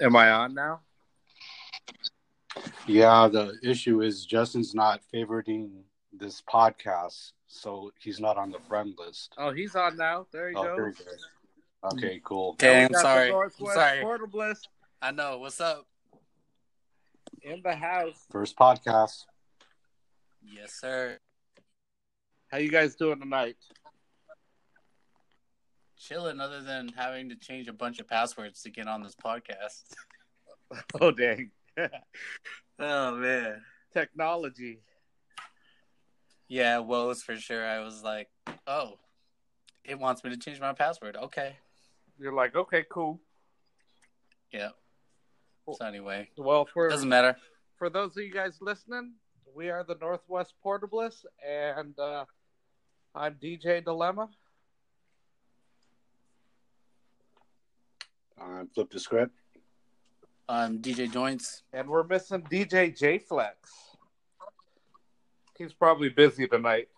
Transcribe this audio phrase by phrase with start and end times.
[0.00, 0.80] Am I on now?
[2.86, 5.70] Yeah, the issue is Justin's not favoriting
[6.12, 9.34] this podcast, so he's not on the friend list.
[9.38, 10.26] Oh, he's on now.
[10.32, 10.76] There you Oh, go.
[10.76, 11.06] very good.
[11.92, 12.50] Okay, cool.
[12.52, 13.26] Okay, We I'm sorry.
[13.26, 14.02] I'm Northwest sorry.
[14.02, 14.66] Portablist
[15.00, 15.38] I know.
[15.38, 15.86] What's up?
[17.42, 18.26] in the house.
[18.32, 19.24] First podcast.
[20.42, 21.18] Yes, sir.
[22.50, 23.56] How you guys doing tonight?
[25.98, 26.40] Chilling.
[26.40, 29.82] Other than having to change a bunch of passwords to get on this podcast.
[31.00, 31.50] Oh dang.
[32.78, 33.62] Oh man.
[33.94, 34.80] Technology.
[36.46, 37.66] Yeah, woes for sure.
[37.66, 38.28] I was like,
[38.66, 38.98] oh,
[39.84, 41.16] it wants me to change my password.
[41.16, 41.56] Okay.
[42.18, 43.18] You're like, okay, cool.
[44.52, 44.70] Yeah.
[45.72, 47.36] So anyway, Well, for doesn't matter.
[47.76, 49.14] for those of you guys listening,
[49.54, 52.24] we are the Northwest Portablist, and uh,
[53.14, 54.28] I'm DJ Dilemma.
[58.40, 59.32] Uh, flip the script.
[60.48, 61.62] I'm DJ Joints.
[61.72, 63.56] and we're missing DJ J Flex.
[65.58, 66.88] He's probably busy tonight.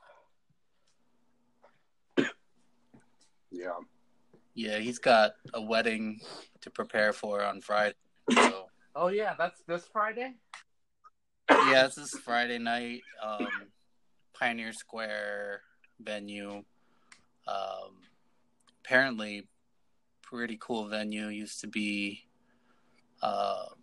[3.50, 3.72] Yeah.
[4.54, 6.20] Yeah, he's got a wedding
[6.60, 7.94] to prepare for on Friday.
[8.32, 10.34] So Oh yeah, that's this Friday.
[11.50, 13.00] yeah, it's this Friday night.
[13.22, 13.48] Um,
[14.38, 15.62] Pioneer Square
[16.00, 16.62] venue.
[17.48, 17.96] Um,
[18.84, 19.48] apparently,
[20.30, 21.26] pretty cool venue.
[21.26, 22.22] Used to be,
[23.22, 23.74] um,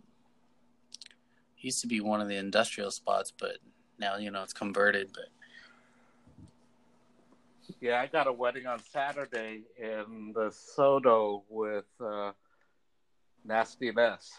[1.58, 3.58] used to be one of the industrial spots, but
[3.98, 5.10] now you know it's converted.
[5.12, 6.46] But
[7.80, 12.32] Yeah, I got a wedding on Saturday in the SoDo with uh,
[13.44, 14.30] Nasty Mess.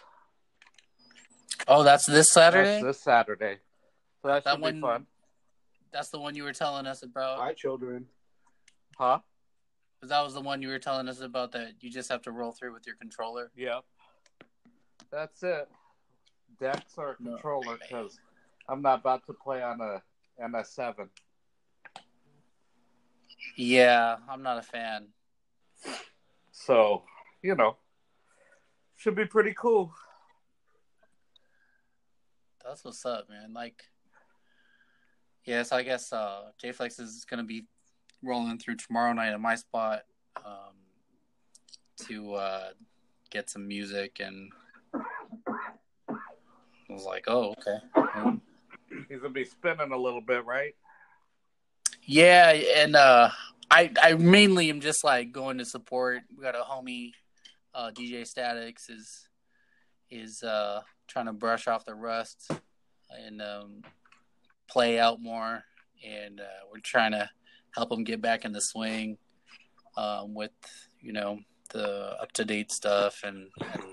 [1.67, 2.81] oh, that's this Saturday.
[2.81, 3.57] That's this Saturday.
[4.21, 5.05] So that, That should one- be fun.
[5.91, 7.39] That's the one you were telling us about.
[7.39, 8.05] Hi, children.
[8.95, 9.19] Huh?
[9.99, 12.31] 'Cause that was the one you were telling us about that you just have to
[12.31, 13.51] roll through with your controller.
[13.55, 13.83] Yep.
[15.11, 15.69] That's it.
[16.59, 17.79] Dex or No, controller man.
[17.81, 18.19] because
[18.69, 20.01] I'm not about to play on a
[20.41, 21.09] MS7.
[23.57, 25.13] Yeah, I'm not a fan.
[26.51, 27.03] So,
[27.41, 27.77] you know,
[28.95, 29.93] should be pretty cool.
[32.63, 33.53] That's what's up, man.
[33.53, 33.83] Like,
[35.45, 37.65] yeah, so I guess uh, JFlex is going to be
[38.23, 40.01] rolling through tomorrow night at my spot
[40.37, 40.75] um,
[42.07, 42.69] to uh,
[43.29, 44.51] get some music, and
[44.93, 46.13] I
[46.89, 48.39] was like, oh, okay.
[49.07, 50.75] He's gonna be spinning a little bit, right?
[52.03, 53.29] Yeah, and uh,
[53.69, 56.21] I I mainly am just like going to support.
[56.35, 57.11] We got a homie,
[57.73, 59.27] uh, DJ Statics is
[60.09, 62.49] is uh, trying to brush off the rust
[63.25, 63.81] and um,
[64.67, 65.63] play out more,
[66.05, 67.29] and uh, we're trying to
[67.75, 69.17] help him get back in the swing
[69.97, 70.51] um, with
[71.01, 71.39] you know
[71.71, 73.83] the up to date stuff and, and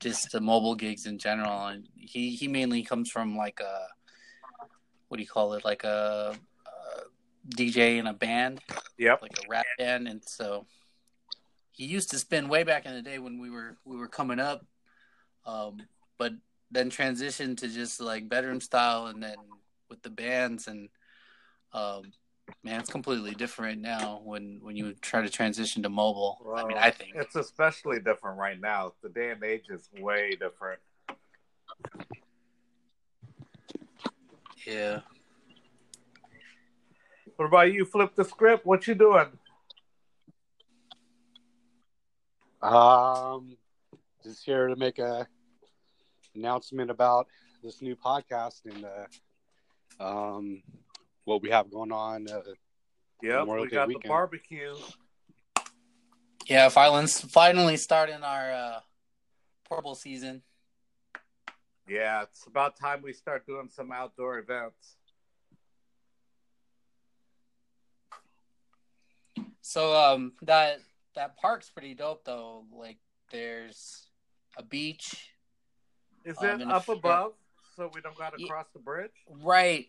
[0.00, 1.66] just the mobile gigs in general.
[1.66, 3.86] And he he mainly comes from like a
[5.08, 6.36] what do you call it like a
[7.48, 8.60] DJ in a band,
[8.98, 9.22] Yep.
[9.22, 10.66] like a rap band, and so
[11.72, 14.38] he used to spin way back in the day when we were we were coming
[14.38, 14.64] up,
[15.44, 15.78] um,
[16.18, 16.32] but
[16.70, 19.36] then transitioned to just like bedroom style, and then
[19.88, 20.88] with the bands, and
[21.72, 22.12] um,
[22.64, 26.38] man, it's completely different now when when you try to transition to mobile.
[26.56, 28.92] I mean, I think it's especially different right now.
[29.02, 30.80] The day and age is way different.
[34.66, 35.00] yeah.
[37.36, 37.84] What about you?
[37.84, 38.66] Flip the script.
[38.66, 39.26] What you doing?
[42.62, 43.56] Um,
[44.22, 45.26] just here to make a
[46.36, 47.26] announcement about
[47.62, 48.84] this new podcast and
[50.00, 50.62] uh, um,
[51.24, 52.28] what we have going on.
[52.28, 52.42] Uh,
[53.22, 54.74] Yep, Memorial we Day got the barbecue.
[56.48, 58.80] Yeah, finally, finally starting our uh,
[59.62, 60.42] portable season.
[61.88, 64.96] Yeah, it's about time we start doing some outdoor events.
[69.60, 70.80] So um that
[71.14, 72.64] that park's pretty dope though.
[72.72, 72.98] Like
[73.30, 74.08] there's
[74.56, 75.30] a beach.
[76.24, 77.34] Is Um, it in a up above
[77.76, 79.12] so we don't got to Ye- cross the bridge?
[79.30, 79.86] Right.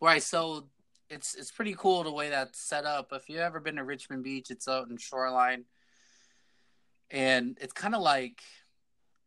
[0.00, 0.22] Right.
[0.22, 0.68] So
[1.08, 3.12] it's it's pretty cool the way that's set up.
[3.12, 5.64] If you've ever been to Richmond Beach, it's out in Shoreline.
[7.10, 8.40] And it's kind of like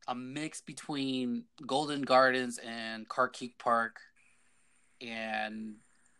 [0.07, 3.97] a mix between Golden Gardens and Carkeek Park.
[5.01, 5.75] And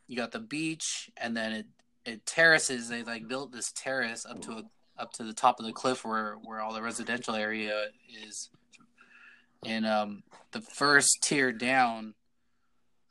[0.08, 1.66] you got the beach and then it
[2.06, 2.88] it terraces.
[2.88, 4.64] They like built this terrace up to a,
[4.98, 7.88] up to the top of the cliff where where all the residential area
[8.26, 8.50] is.
[9.66, 12.14] And um the first tier down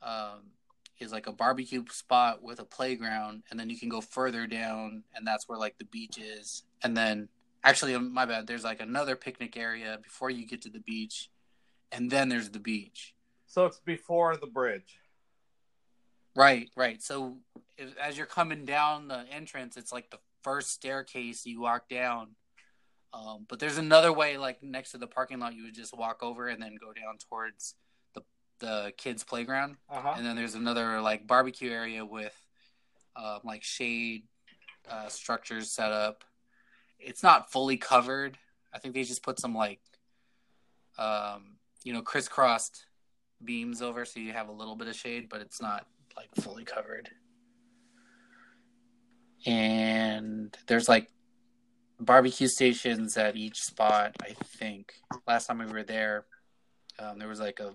[0.01, 0.53] um
[1.01, 5.03] is like a barbecue spot with a playground and then you can go further down
[5.15, 7.29] and that's where like the beach is and then
[7.65, 8.47] Actually, um, my bad.
[8.47, 11.31] There's like another picnic area before you get to the beach,
[11.91, 13.15] and then there's the beach.
[13.47, 14.99] So it's before the bridge.
[16.37, 17.03] Right, right.
[17.03, 17.39] So
[17.77, 22.29] if, as you're coming down the entrance, it's like the first staircase you walk down.
[23.13, 26.23] Um, but there's another way, like next to the parking lot, you would just walk
[26.23, 27.75] over and then go down towards
[28.59, 29.77] the kids' playground.
[29.91, 30.15] Uh-huh.
[30.17, 32.35] And then there's another like barbecue area with
[33.17, 34.25] um, like shade
[34.91, 36.25] uh, structures set up.
[36.99, 38.39] It's not fully covered.
[38.73, 39.81] I think they just put some like
[40.99, 42.85] um, you know crisscrossed
[43.45, 46.65] beams over so you have a little bit of shade, but it's not like fully
[46.65, 47.11] covered.
[49.47, 51.09] And there's like
[52.01, 54.17] barbecue stations at each spot.
[54.21, 54.95] I think
[55.27, 56.27] last time we were there,
[56.99, 57.75] um, there was like a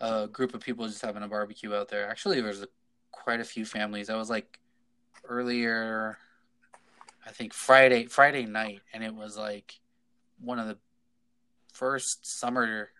[0.00, 2.08] a group of people just having a barbecue out there.
[2.08, 2.68] Actually, there was a,
[3.12, 4.10] quite a few families.
[4.10, 4.58] I was like
[5.28, 6.18] earlier,
[7.26, 9.78] I think Friday Friday night, and it was like
[10.40, 10.78] one of the
[11.72, 12.90] first summer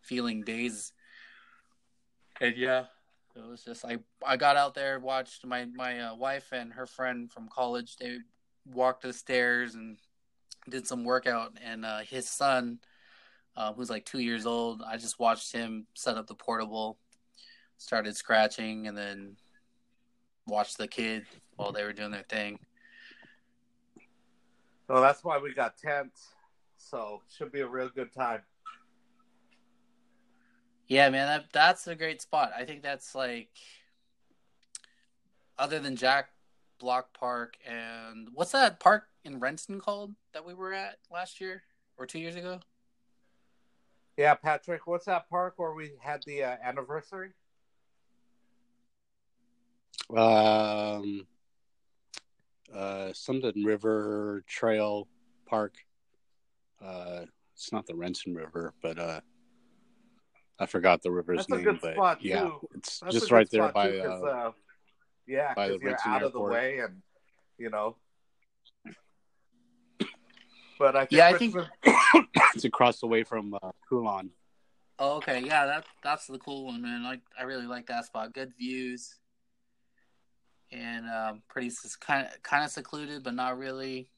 [0.00, 0.92] feeling days.
[2.40, 2.84] And yeah,
[3.34, 6.86] it was just I I got out there, watched my my uh, wife and her
[6.86, 7.96] friend from college.
[7.96, 8.18] They
[8.64, 9.98] walked the stairs and
[10.68, 12.78] did some workout, and uh, his son,
[13.56, 16.98] uh, who's like two years old, I just watched him set up the portable,
[17.78, 19.36] started scratching, and then
[20.46, 21.24] watched the kid
[21.56, 22.58] while they were doing their thing.
[24.86, 26.28] So that's why we got tents.
[26.76, 28.42] So should be a real good time.
[30.86, 32.52] Yeah, man, that that's a great spot.
[32.56, 33.48] I think that's like
[35.58, 36.28] other than Jack
[36.78, 41.62] Block Park and what's that park in Renton called that we were at last year
[41.96, 42.60] or two years ago?
[44.16, 47.30] Yeah, Patrick, what's that park where we had the uh, anniversary?
[50.14, 51.26] Um,
[52.74, 55.06] uh, something River Trail
[55.46, 55.74] Park.
[56.82, 59.20] Uh, it's not the Renton River, but uh,
[60.58, 61.78] I forgot the river's That's name.
[61.96, 62.68] but yeah, too.
[62.74, 63.90] it's That's just right there by.
[63.90, 64.52] too, uh, uh,
[65.26, 67.02] yeah, by the because you're Renton out of the way, and
[67.58, 67.96] you know.
[70.78, 71.68] But I think Yeah, I Richmond-
[72.54, 74.30] it's across the way from uh, Coulon.
[74.98, 77.02] Oh, okay, yeah, that that's the cool one, man.
[77.02, 78.32] Like I really like that spot.
[78.32, 79.14] Good views,
[80.72, 81.70] and um, pretty
[82.00, 84.08] kind of kind of secluded, but not really.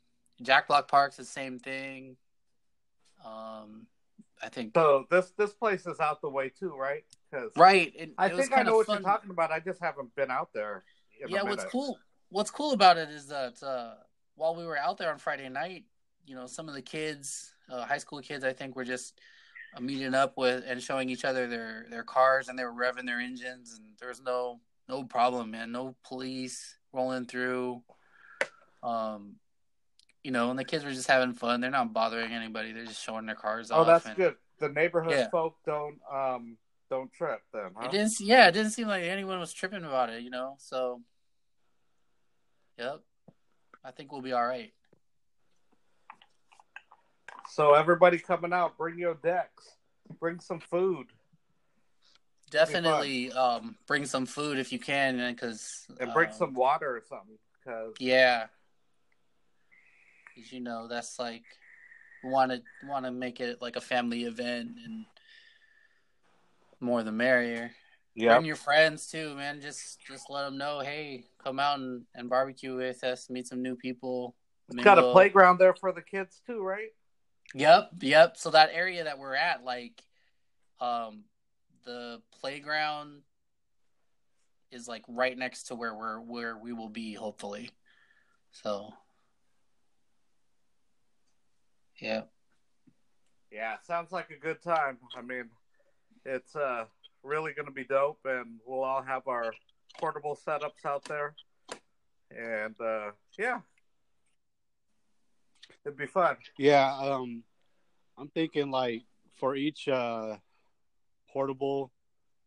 [0.41, 2.17] Jack Block Park's the same thing.
[3.25, 3.89] Um,
[4.41, 7.05] I think so this this place is out the way too, right?
[7.29, 7.93] Because right.
[7.97, 9.03] It, I it think I know what fun.
[9.03, 9.51] you're talking about.
[9.51, 10.85] I just haven't been out there.
[11.21, 13.95] In yeah a what's cool what's cool about it is that uh,
[14.37, 15.85] while we were out there on friday night
[16.29, 19.19] you know some of the kids uh, high school kids i think were just
[19.77, 23.07] uh, meeting up with and showing each other their their cars and they were revving
[23.07, 25.71] their engines and there was no no problem man.
[25.71, 27.83] No police rolling through.
[28.83, 29.37] Um
[30.25, 31.61] you know and the kids were just having fun.
[31.61, 32.73] They're not bothering anybody.
[32.73, 34.37] They're just showing their cars Oh, off that's and good.
[34.59, 35.29] The neighborhood Yeah.
[35.31, 36.57] folk don't um
[36.91, 37.87] don't trip then, huh?
[37.87, 40.57] it didn't yeah it didn't seem like anyone was tripping about it you know?
[40.59, 41.03] So
[42.79, 43.01] yep.
[43.85, 44.73] I think we'll be all right
[47.51, 49.77] So everybody coming out, bring your decks,
[50.21, 51.07] bring some food,
[52.51, 57.37] Definitely um, bring some food if you can, because and bring some water or something.
[57.63, 58.47] Because Yeah,
[60.35, 61.45] 'Cause, you know that's like
[62.23, 65.05] want to want to make it like a family event and
[66.81, 67.73] more the merrier.
[68.15, 69.61] yeah, Bring your friends too, man.
[69.61, 73.63] Just just let them know, hey, come out and, and barbecue with us, meet some
[73.63, 74.35] new people.
[74.69, 76.93] it's got a playground there for the kids too, right?
[77.55, 78.37] Yep, yep.
[78.37, 80.03] So that area that we're at, like,
[80.81, 81.25] um,
[81.85, 83.23] the playground
[84.71, 87.71] is like right next to where we're where we will be, hopefully.
[88.53, 88.93] So,
[92.01, 92.23] yeah,
[93.51, 94.99] Yeah, sounds like a good time.
[95.17, 95.51] I mean,
[96.25, 96.85] it's uh
[97.23, 99.53] really going to be dope, and we'll all have our
[99.99, 101.35] portable setups out there,
[102.31, 103.61] and uh yeah,
[105.85, 106.37] it'd be fun.
[106.59, 107.43] Yeah, um,
[108.17, 109.03] I'm thinking like
[109.37, 110.37] for each uh,
[111.31, 111.93] portable,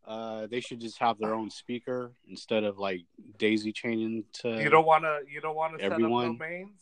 [0.06, 3.02] uh, they should just have their own speaker instead of like
[3.38, 4.62] daisy chaining to.
[4.62, 5.20] You don't want to.
[5.32, 6.82] You don't want to set up domains.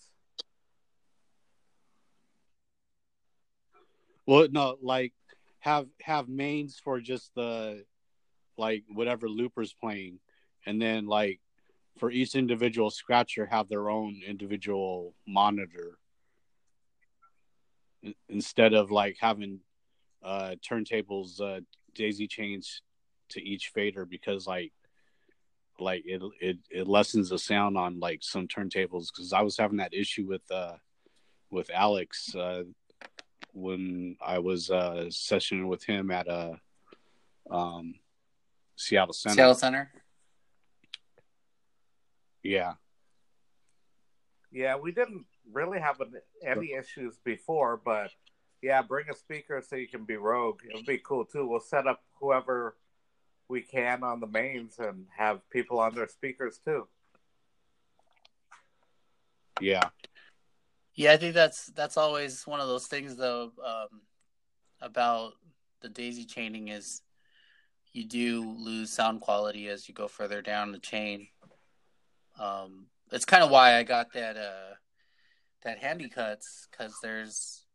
[4.25, 5.13] Well, no, like
[5.59, 7.83] have have mains for just the
[8.57, 10.19] like whatever looper's playing,
[10.65, 11.39] and then like
[11.97, 15.97] for each individual scratcher have their own individual monitor
[18.29, 19.59] instead of like having
[20.23, 21.61] uh turntables uh
[21.95, 22.81] daisy chains
[23.29, 24.71] to each fader because like
[25.79, 29.77] like it it, it lessens the sound on like some turntables because I was having
[29.77, 30.75] that issue with uh
[31.51, 32.63] with Alex uh,
[33.53, 36.59] when I was uh, sessioning with him at a
[37.49, 37.95] um,
[38.75, 39.35] Seattle Center.
[39.35, 39.91] Seattle Center.
[42.43, 42.73] Yeah,
[44.51, 46.13] Yeah, we didn't really have an,
[46.45, 48.11] any issues before, but
[48.61, 50.61] yeah, bring a speaker so you can be rogue.
[50.67, 51.47] It would be cool too.
[51.47, 52.75] We'll set up whoever
[53.47, 56.87] we can on the mains and have people on their speakers too.
[59.59, 59.89] yeah,
[60.95, 64.01] Yeah, I think that's that's always one of those things though um,
[64.81, 65.33] about
[65.81, 67.01] the daisy chaining is
[67.91, 71.27] you do lose sound quality as you go further down the chain.
[72.37, 74.75] Um, it's kind of why I got that uh,
[75.63, 77.65] that handy cuts because there's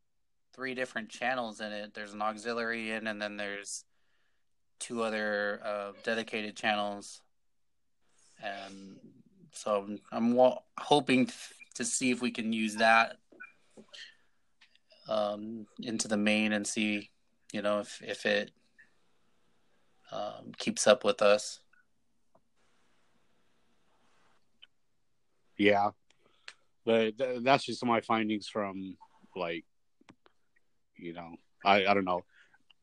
[0.54, 1.94] three different channels in it.
[1.94, 3.84] There's an auxiliary in, and then there's
[4.78, 7.20] two other uh, dedicated channels,
[8.42, 8.98] and
[9.52, 11.28] so I'm, wa- hoping
[11.74, 13.18] to see if we can use that
[15.08, 17.10] um, into the main and see,
[17.52, 18.50] you know, if if it
[20.12, 21.60] um, keeps up with us.
[25.56, 25.90] yeah.
[26.84, 28.96] But th- that's just some my findings from
[29.34, 29.64] like,
[30.96, 32.24] you know, I I don't know.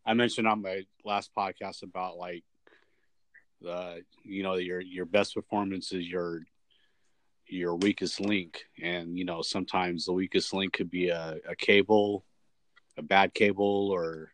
[0.06, 2.44] I mentioned on my last podcast about like
[3.62, 6.42] the you know your your best performance is your
[7.48, 12.26] your weakest link and you know sometimes the weakest link could be a, a cable
[12.98, 14.32] a bad cable or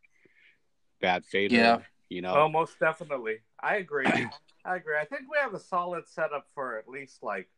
[1.02, 1.80] bad fader Yeah.
[2.10, 3.40] you know Oh, most definitely.
[3.60, 4.06] I agree.
[4.66, 4.98] I agree.
[5.00, 7.50] I think we have a solid setup for at least like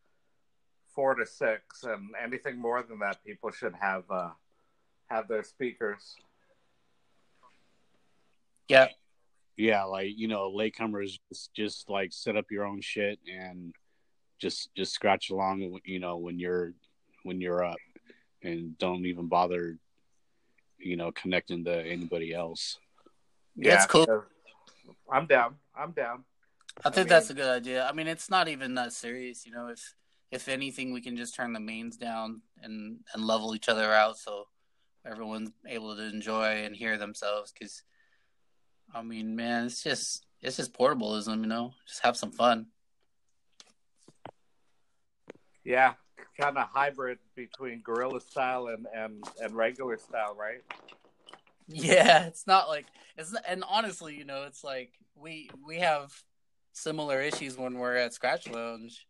[0.93, 4.29] four to six, and anything more than that, people should have uh,
[5.07, 6.15] have their speakers.
[8.67, 8.87] Yeah,
[9.57, 13.73] yeah like you know latecomers just, just like set up your own shit and
[14.39, 16.73] just just scratch along you know when you're
[17.23, 17.79] when you're up
[18.43, 19.77] and don't even bother
[20.77, 22.77] you know connecting to anybody else
[23.55, 24.05] Yeah, it's cool.
[24.05, 24.23] because
[25.11, 25.55] I'm down.
[25.75, 26.23] I'm down.
[26.85, 27.85] I think mean- that's a good idea.
[27.85, 29.67] I mean, it's not even that serious, you know.
[29.67, 29.95] If
[30.31, 34.17] if anything, we can just turn the mains down and and level each other out,
[34.17, 34.47] so
[35.05, 37.51] everyone's able to enjoy and hear themselves.
[37.51, 37.83] Because,
[38.93, 41.73] I mean, man, it's just it's just portablism, you know.
[41.87, 42.67] Just have some fun.
[45.63, 45.93] Yeah,
[46.39, 50.61] kind of hybrid between gorilla style and, and, and regular style, right?
[51.67, 52.85] Yeah, it's not like
[53.17, 56.11] it's and honestly, you know, it's like we we have
[56.73, 59.05] similar issues when we're at Scratch Lounge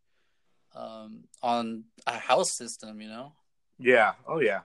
[0.74, 3.32] um on a house system, you know.
[3.78, 4.12] Yeah.
[4.26, 4.60] Oh, yeah.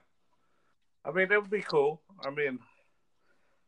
[1.04, 2.02] I mean, it would be cool.
[2.24, 2.58] I mean,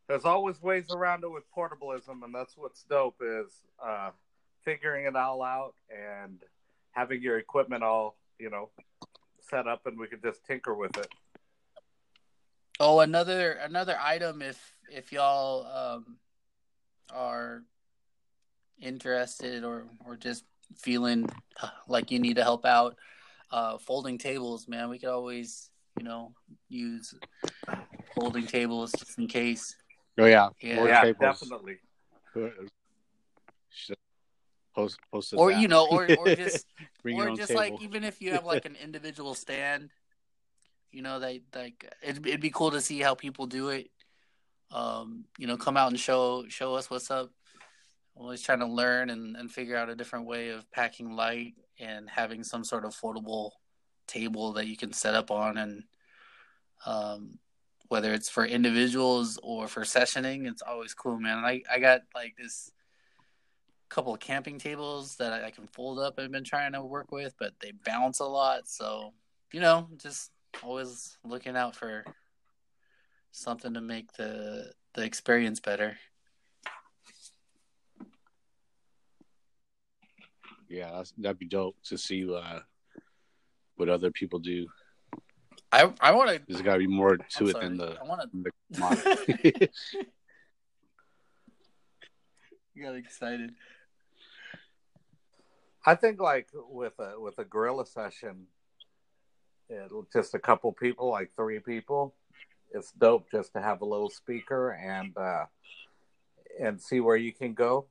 [0.08, 3.52] there's always ways around it with portablism, and that's what's dope is
[3.84, 4.10] uh,
[4.64, 6.40] figuring it all out and
[6.92, 8.70] having your equipment all, you know,
[9.40, 11.08] set up, and we could just tinker with it.
[12.80, 16.18] Oh, another another item if if y'all um
[17.12, 17.64] are
[18.80, 20.44] interested or or just
[20.76, 21.28] feeling
[21.62, 22.96] uh, like you need to help out
[23.50, 24.88] uh folding tables, man.
[24.88, 26.32] We could always, you know,
[26.68, 27.14] use
[28.14, 29.74] folding tables just in case.
[30.18, 30.84] oh yeah Yeah.
[30.84, 31.78] Yeah, definitely.
[34.74, 35.60] Post post Or out.
[35.60, 36.66] you know, or or just
[37.04, 37.60] or just table.
[37.60, 39.90] like even if you have like an individual stand,
[40.92, 43.90] you know, that like it'd, it'd be cool to see how people do it.
[44.70, 47.30] Um, you know, come out and show show us what's up.
[48.18, 52.10] Always trying to learn and, and figure out a different way of packing light and
[52.10, 53.52] having some sort of foldable
[54.06, 55.84] table that you can set up on and
[56.86, 57.38] um
[57.88, 61.38] whether it's for individuals or for sessioning, it's always cool, man.
[61.38, 62.70] I, I got like this
[63.88, 66.18] couple of camping tables that I, I can fold up.
[66.18, 68.68] I've been trying to work with, but they bounce a lot.
[68.68, 69.14] So
[69.52, 70.30] you know, just
[70.62, 72.04] always looking out for
[73.32, 75.96] something to make the the experience better.
[80.68, 82.60] Yeah that's, that'd be dope to see uh,
[83.76, 84.66] what other people do
[85.70, 86.40] I I want to.
[86.48, 89.68] there's got to be more to it than the I want the to.
[92.74, 93.52] you got excited.
[95.84, 98.46] I think like with a with a gorilla session,
[99.68, 102.14] it'll just a couple people, like three people.
[102.70, 105.46] It's dope just to have a little speaker and uh,
[106.60, 107.86] and see where you can go.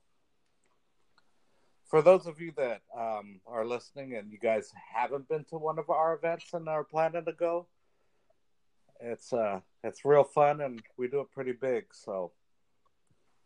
[1.88, 5.80] For those of you that um, are listening and you guys haven't been to one
[5.80, 7.68] of our events and are planning to go,
[9.00, 12.32] it's uh it's real fun and we do it pretty big, so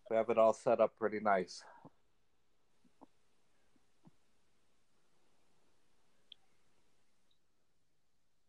[0.09, 1.63] we have it all set up pretty nice.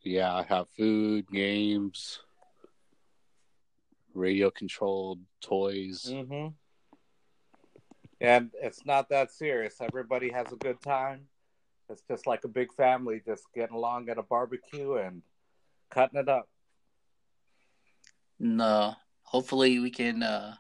[0.04, 2.18] Yeah, I have food, games,
[4.14, 6.06] radio controlled toys.
[6.11, 6.49] Mm-hmm.
[8.23, 9.75] And it's not that serious.
[9.81, 11.23] Everybody has a good time.
[11.91, 15.23] It's just like a big family just getting along at a barbecue and
[15.91, 16.49] cutting it up.
[18.38, 20.55] No, hopefully we can uh,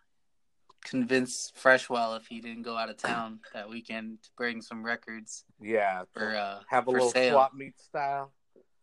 [0.84, 5.44] convince Freshwell if he didn't go out of town that weekend to bring some records
[5.60, 6.02] Yeah.
[6.12, 7.34] for uh, have a little sale.
[7.34, 8.32] swap meet style.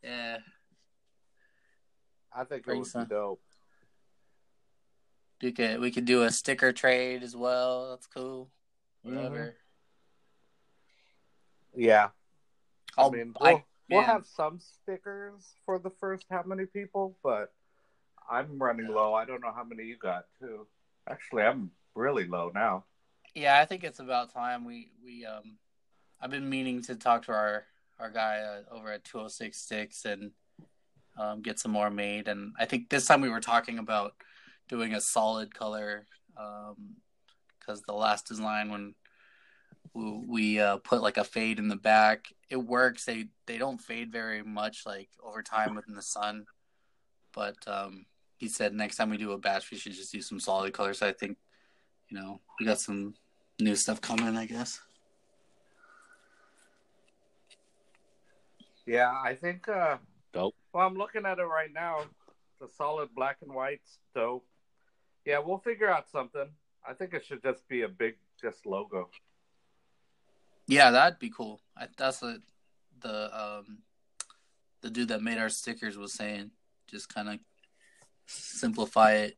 [0.04, 0.38] Yeah,
[2.34, 3.04] I think it would some.
[3.04, 3.42] be dope.
[5.42, 7.90] we could we could do a sticker trade as well.
[7.92, 8.50] That's cool.
[9.04, 9.56] Whatever.
[11.76, 12.10] Yeah.
[12.98, 17.18] I I'll, mean, I, we'll, we'll have some stickers for the first how many people,
[17.24, 17.54] but
[18.30, 19.14] I'm running low.
[19.14, 20.68] I don't know how many you got too.
[21.10, 22.86] Actually, I'm really low now.
[23.36, 25.58] Yeah, I think it's about time we we um
[26.22, 27.66] I've been meaning to talk to our
[28.00, 30.32] our guy uh, over at 2066 and
[31.18, 34.14] um get some more made and I think this time we were talking about
[34.68, 36.06] doing a solid color
[36.38, 36.96] um
[37.70, 38.96] cuz the last design when
[39.94, 43.82] we, we uh put like a fade in the back it works they they don't
[43.82, 46.46] fade very much like over time within the sun
[47.34, 48.06] but um
[48.38, 51.02] he said next time we do a batch we should just do some solid colors
[51.02, 51.38] I think
[52.10, 53.14] you know, we got some
[53.60, 54.80] new stuff coming, I guess.
[58.86, 59.68] Yeah, I think.
[59.70, 59.98] uh
[60.34, 60.56] Dope.
[60.74, 62.02] Well, I'm looking at it right now.
[62.60, 64.46] The solid black and white's dope.
[65.26, 66.50] Yeah, we'll figure out something.
[66.88, 69.10] I think it should just be a big, just logo.
[70.68, 71.62] Yeah, that'd be cool.
[71.76, 72.38] I, that's what
[73.02, 73.80] the um
[74.82, 76.52] the dude that made our stickers was saying.
[76.88, 77.40] Just kind of
[78.28, 79.38] simplify it.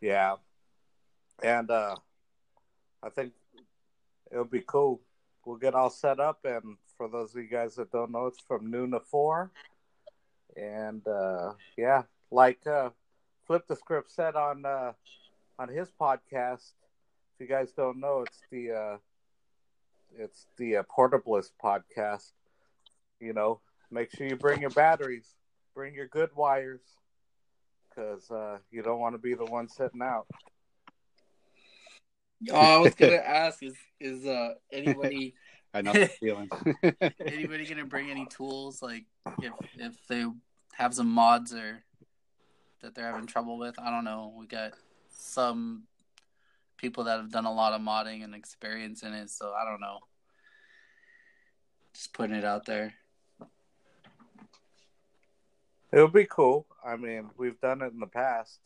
[0.00, 0.36] Yeah,
[1.42, 1.96] and uh
[3.02, 3.32] I think
[4.30, 5.00] it'll be cool.
[5.44, 8.40] We'll get all set up, and for those of you guys that don't know, it's
[8.40, 9.50] from noon to four.
[10.56, 12.90] And uh yeah, like uh
[13.46, 14.92] Flip the Script said on uh
[15.58, 16.72] on his podcast.
[17.34, 18.96] If you guys don't know, it's the uh
[20.16, 22.32] it's the uh, podcast.
[23.20, 23.60] You know,
[23.90, 25.34] make sure you bring your batteries,
[25.74, 26.80] bring your good wires,
[27.88, 30.26] because uh, you don't want to be the one sitting out.
[32.50, 35.34] Oh, I was gonna ask is is uh anybody
[35.74, 36.48] I know the feeling.
[37.26, 39.04] anybody gonna bring any tools like
[39.40, 40.24] if if they
[40.74, 41.82] have some mods or
[42.80, 43.78] that they're having trouble with?
[43.78, 44.34] I don't know.
[44.36, 44.72] We got
[45.08, 45.84] some
[46.76, 49.80] people that have done a lot of modding and experience in it, so I don't
[49.80, 49.98] know.
[51.94, 52.94] Just putting it out there.
[55.90, 56.66] It would be cool.
[56.84, 58.60] I mean, we've done it in the past.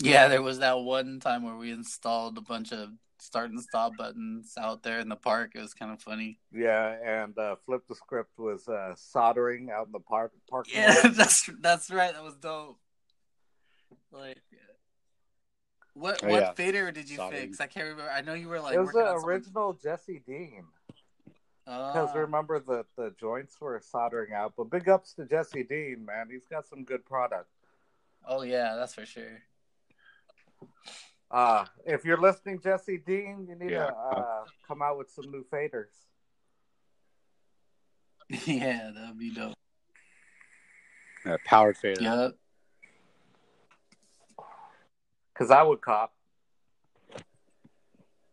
[0.00, 3.96] Yeah, there was that one time where we installed a bunch of start and stop
[3.96, 5.52] buttons out there in the park.
[5.54, 6.38] It was kind of funny.
[6.52, 10.94] Yeah, and uh, Flip the Script was uh, soldering out in the park parking Yeah,
[11.04, 11.14] lot.
[11.16, 12.12] that's that's right.
[12.12, 12.78] That was dope.
[14.10, 14.38] Like,
[15.94, 16.52] what Oh, what yeah.
[16.52, 17.42] fader did you Soldering.
[17.48, 17.60] fix?
[17.60, 18.10] I can't remember.
[18.10, 19.28] I know you were like it was the on something.
[19.28, 20.64] original Jesse Dean.
[21.64, 24.54] Because remember, the, the joints were soldering out.
[24.56, 26.28] But big ups to Jesse Dean, man.
[26.30, 27.50] He's got some good product.
[28.26, 29.42] Oh yeah, that's for sure.
[31.30, 33.86] Uh, if you're listening, Jesse Dean, you need Yeah.
[33.86, 35.92] to uh, come out with some new faders.
[38.46, 39.54] yeah, that'd be dope.
[41.24, 42.02] Uh, powered fader.
[42.02, 42.36] Yep.
[45.32, 46.14] Because I would cop.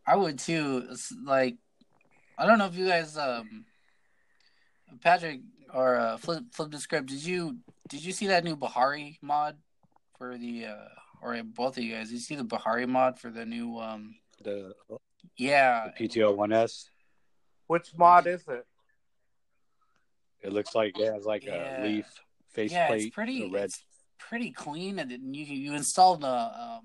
[0.08, 0.88] I would too.
[0.92, 1.56] It's like,
[2.38, 3.66] I don't know if you guys, um,
[5.02, 5.42] Patrick
[5.74, 7.08] or uh, flip flip the script.
[7.08, 7.58] Did you
[7.90, 9.58] did you see that new Bahari mod
[10.18, 10.88] for the uh,
[11.22, 12.08] or both of you guys?
[12.10, 13.78] Did you see the Bahari mod for the new?
[13.80, 14.74] um The,
[15.38, 16.86] Yeah, the PT01S.
[17.68, 18.66] Which mod is it?
[20.42, 21.82] It looks like it has like Yeah.
[21.82, 22.06] a leaf
[22.50, 22.72] faceplate.
[22.72, 23.06] yeah, faceplate.
[23.08, 23.50] it's pretty.
[23.52, 23.64] red.
[23.66, 23.84] It's
[24.20, 26.84] pretty clean, and you you installed the um,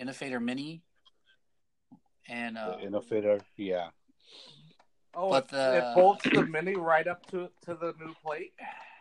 [0.00, 0.82] Innofader Mini,
[2.28, 3.40] and uh, the Innofader.
[3.56, 3.88] Yeah.
[5.14, 8.52] Oh, But it- the- it bolts the mini right up to to the new plate.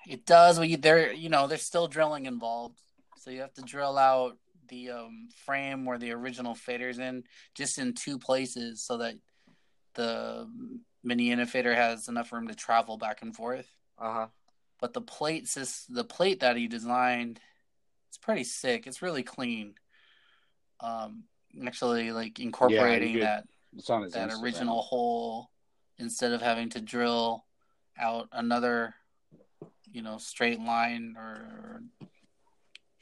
[0.08, 2.82] It does, but you, there, you know, there's still drilling involved,
[3.22, 7.78] so you have to drill out the um, frame where the original fader's in, just
[7.78, 9.14] in two places, so that
[9.94, 10.50] the
[11.04, 13.68] mini Innofader has enough room to travel back and forth.
[14.00, 14.28] Uh huh.
[14.80, 15.48] But the plate,
[15.90, 17.40] the plate that he designed,
[18.10, 18.88] it's pretty sick.
[18.88, 19.76] It's really clean.
[20.80, 21.26] Um,
[21.64, 23.24] actually, like incorporating did.
[23.24, 23.46] that
[23.78, 24.42] It's on his that Instagram.
[24.42, 25.52] original hole
[26.00, 27.46] instead of having to drill
[28.00, 28.96] out another
[29.92, 31.84] you know straight line or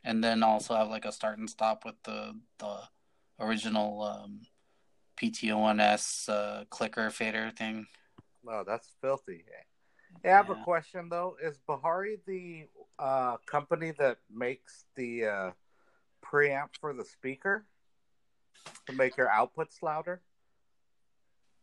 [0.10, 2.80] and then also have like a start and stop with the the
[3.40, 4.42] original um
[5.22, 7.86] PT01S uh, clicker fader thing.
[8.48, 9.44] Oh, that's filthy.
[10.24, 10.54] I have Yeah.
[10.54, 11.36] a question though.
[11.44, 12.68] Is Bahari the
[12.98, 15.52] uh, company that makes the uh,
[16.26, 17.66] preamp for the speaker
[18.88, 20.22] to make your outputs louder?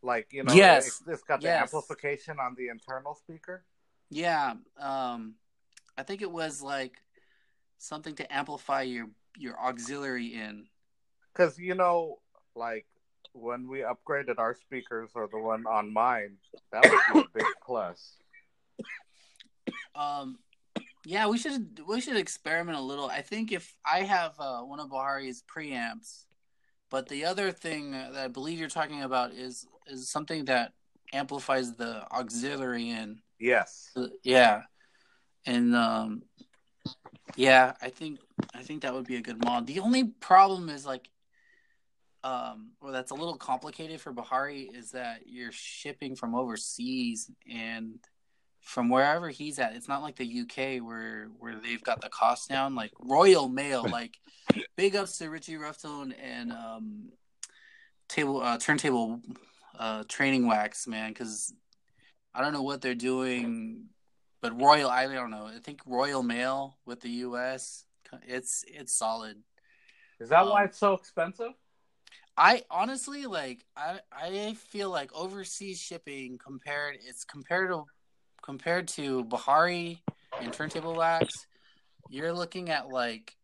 [0.03, 0.87] Like you know, Yes.
[0.87, 1.63] it's, it's got the Yes.
[1.63, 3.65] amplification on the internal speaker.
[4.11, 5.35] Yeah, um,
[5.99, 7.01] I think it was like
[7.79, 10.67] something to amplify your your auxiliary in.
[11.33, 12.19] Because you know,
[12.55, 12.87] like
[13.33, 16.37] when we upgraded our speakers or the one on mine,
[16.73, 18.15] that would be a big plus.
[19.95, 20.39] Um,
[21.05, 23.07] yeah, we should we should experiment a little.
[23.07, 26.25] I think if I have uh, one of Bahari's preamps,
[26.91, 30.73] but the other thing that I believe you're talking about is is something that
[31.13, 33.21] amplifies the auxiliary in.
[33.39, 33.91] Yes.
[33.97, 34.63] Uh, Yeah,
[35.45, 36.23] and um,
[37.37, 38.21] yeah, I think
[38.55, 39.67] I think that would be a good mod.
[39.67, 41.09] The only problem is like,
[42.25, 47.99] um, well, that's a little complicated for Bahari is that you're shipping from overseas and
[48.61, 49.77] from wherever he's at.
[49.77, 52.75] It's not like the UK where where they've got the cost down.
[52.75, 54.17] Like Royal Mail, like
[54.77, 57.13] big ups to Richie Roughton and um,
[58.09, 59.21] table uh, turntable
[59.79, 61.53] uh, training wax man because
[62.35, 63.87] I don't know what they're doing,
[64.41, 65.47] but Royal I don't know.
[65.47, 67.85] I think Royal Mail with the US,
[68.27, 69.43] it's it's solid.
[70.21, 71.53] Is that why Um, it's so expensive?
[72.37, 77.85] I honestly like I I feel like overseas shipping compared it's compared to
[78.43, 80.03] compared to Bahari
[80.41, 81.47] and turntable wax,
[82.11, 83.37] you're looking at like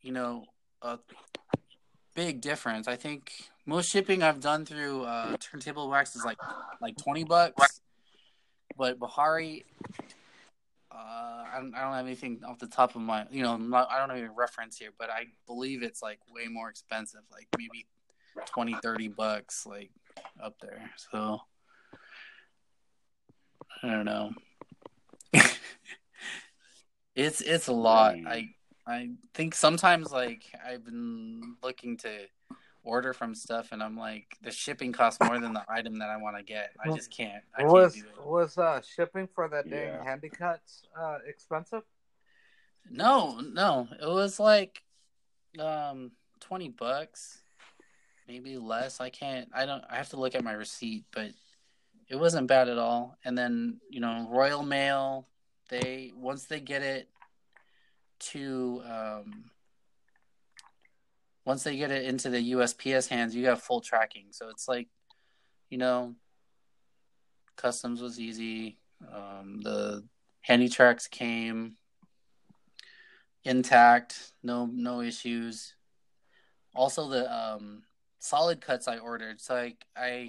[0.00, 0.46] you know
[0.82, 0.98] a
[2.14, 2.88] big difference.
[2.88, 3.32] I think
[3.66, 6.38] most shipping I've done through uh, turntable wax is like
[6.80, 7.80] like twenty bucks,
[8.78, 9.66] but Bahari.
[10.90, 13.88] Uh, I don't, I don't have anything off the top of my, you know, not,
[13.90, 17.46] I don't have any reference here, but I believe it's like way more expensive, like
[17.58, 17.86] maybe
[18.46, 19.90] 20 30 bucks like
[20.42, 21.40] up there so.
[23.82, 24.32] I don't know.
[27.14, 28.14] It's it's a lot.
[28.28, 28.50] I
[28.88, 32.08] i think sometimes like i've been looking to
[32.84, 36.16] order from stuff and i'm like the shipping costs more than the item that i
[36.16, 36.70] want to get.
[36.82, 37.42] I just can't.
[37.54, 40.04] I can't was was uh, shipping for that dang Yeah.
[40.04, 41.82] handy uh, expensive?
[42.90, 43.88] no no.
[44.00, 44.82] It was like
[45.58, 47.42] um 20 bucks
[48.26, 49.00] maybe less.
[49.00, 51.30] I can't i don't i have to look at my receipt but
[52.08, 53.16] it wasn't bad at all.
[53.24, 55.28] And then you know royal mail
[55.68, 57.08] they once they get it
[58.20, 59.44] to um
[61.48, 64.26] once they get it into the usps hands you have full tracking.
[64.32, 64.86] So it's like
[65.70, 66.14] you know
[67.56, 68.76] customs was easy.
[69.10, 70.04] Um the
[70.42, 71.76] handy tracks came
[73.44, 75.74] intact no no issues.
[76.74, 77.82] Also the um
[78.18, 79.40] solid cuts i ordered.
[79.40, 80.28] So i i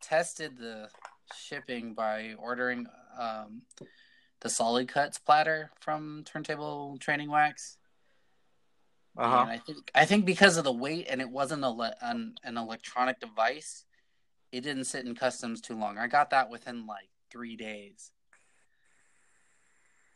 [0.00, 0.88] tested the
[1.34, 2.86] shipping by ordering
[3.18, 3.60] um
[4.40, 7.76] the solid cuts platter from turntable training wax
[9.18, 9.46] Uh and huh.
[9.48, 12.56] i think i think because of the weight and it wasn't a le- an, an
[12.56, 13.84] electronic device
[14.52, 18.10] it didn't sit in customs too long i got that within like three days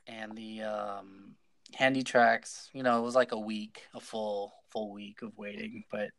[0.06, 1.34] and the um
[1.74, 5.84] handy tracks you know it was like a week a full full week of waiting
[5.90, 6.10] but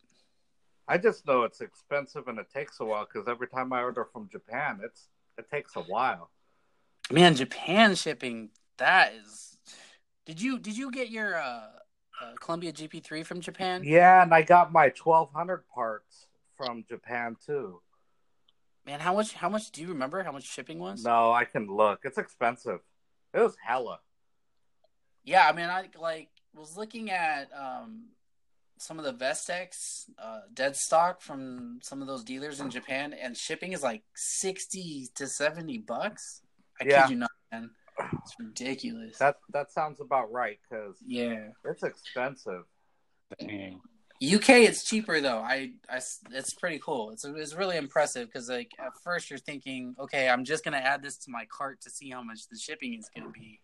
[0.87, 4.03] I just know it's expensive and it takes a while because every time I order
[4.11, 6.31] from Japan, it's it takes a while.
[7.09, 9.57] man japan shipping that is
[10.25, 11.67] did you did you get your uh,
[12.21, 17.35] uh columbia gp3 from japan Yeah, and I got my twelve hundred parts from Japan
[17.45, 17.81] too.
[18.85, 21.65] man how much how much do you remember how much shipping was No, I can
[21.67, 22.01] look.
[22.03, 22.79] It's expensive.
[23.33, 23.99] It was hella.
[25.23, 28.09] Yeah, I mean, I like was looking at um,
[28.77, 33.37] some of the Vestax uh, dead stock from some of those dealers in Japan, and
[33.37, 36.41] shipping is like sixty to seventy bucks.
[36.79, 37.03] I Yeah.
[37.03, 37.69] kid you not, man.
[38.13, 39.17] It's ridiculous.
[39.17, 42.63] That that sounds about right because yeah, it's expensive.
[43.39, 43.81] Dang.
[44.23, 45.39] UK it's cheaper though.
[45.39, 45.99] I, I
[46.31, 47.09] it's pretty cool.
[47.11, 51.01] It's it's really impressive because like at first you're thinking, okay, I'm just gonna add
[51.01, 53.59] this to my cart to see how much the shipping is gonna be,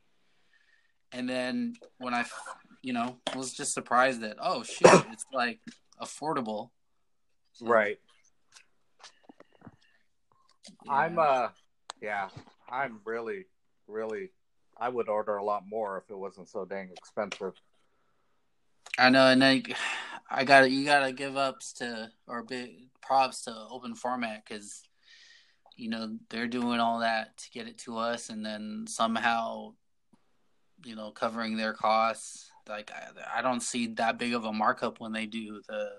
[1.11, 2.25] and then when I,
[2.81, 5.59] you know, was just surprised that oh shit, it's like
[6.01, 6.71] affordable.
[7.53, 7.99] So, Right.
[10.85, 10.91] yeah.
[10.91, 11.49] I'm uh
[12.01, 12.29] yeah,
[12.67, 13.45] I'm really
[13.87, 14.31] really
[14.79, 17.53] I would order a lot more if it wasn't so dang expensive.
[18.97, 19.75] I know, and like
[20.29, 24.83] I got to you gotta give ups to or big props to open format because
[25.75, 29.73] you know they're doing all that to get it to us, and then somehow
[30.85, 32.51] you know covering their costs.
[32.67, 35.89] Like I, I don't see that big of a markup when they do the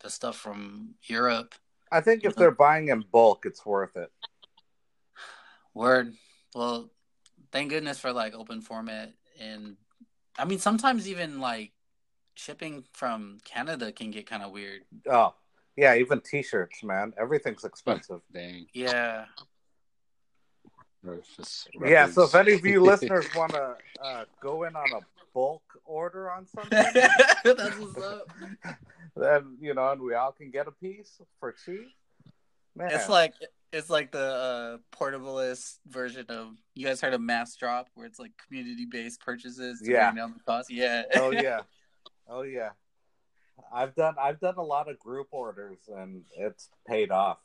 [0.00, 1.54] the stuff from Europe.
[1.90, 4.10] I think if they're buying in bulk, it's worth it.
[5.74, 6.14] Word.
[6.54, 6.90] Well,
[7.54, 9.76] thank goodness for like open format, and
[10.36, 11.72] I mean sometimes even like
[12.34, 14.82] shipping from Canada can get kind of weird.
[15.10, 15.34] Oh,
[15.76, 17.14] yeah, even T-shirts, man.
[17.16, 18.20] Everything's expensive.
[18.32, 18.66] Dang.
[18.74, 19.26] Yeah.
[21.84, 25.00] Yeah, so if any of you listeners want to uh, go in on a
[25.34, 26.70] bulk order on something,
[27.44, 28.30] That's what's up.
[29.16, 31.88] then you know, and we all can get a piece for cheap.
[32.76, 33.34] Man, It's like
[33.72, 38.18] it's like the uh, portablist version of you guys heard of Mass Drop, where it's
[38.18, 40.12] like community based purchases to Yeah.
[40.12, 40.70] down the cost.
[40.70, 41.02] Yeah.
[41.16, 41.60] oh yeah,
[42.28, 42.70] oh yeah.
[43.72, 47.38] I've done I've done a lot of group orders and it's paid off.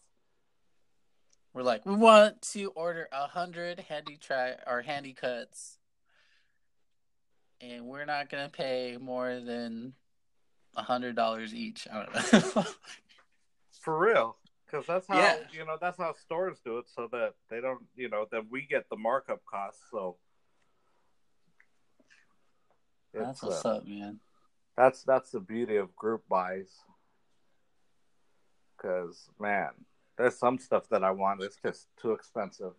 [1.54, 5.78] We're like, we want to order a hundred handy try or handy cuts,
[7.60, 9.94] and we're not gonna pay more than
[10.76, 11.88] a hundred dollars each.
[11.92, 12.66] I don't know.
[13.82, 14.36] For real,
[14.70, 15.36] because that's how Yeah.
[15.52, 18.66] you know that's how stores do it, so that they don't you know that we
[18.66, 19.84] get the markup costs.
[19.92, 20.18] So
[23.14, 24.20] That's what's uh, up, man.
[24.78, 26.72] That's that's the beauty of group buys.
[28.82, 29.70] Cause man,
[30.18, 31.44] there's some stuff that I want.
[31.44, 32.74] It's just too expensive.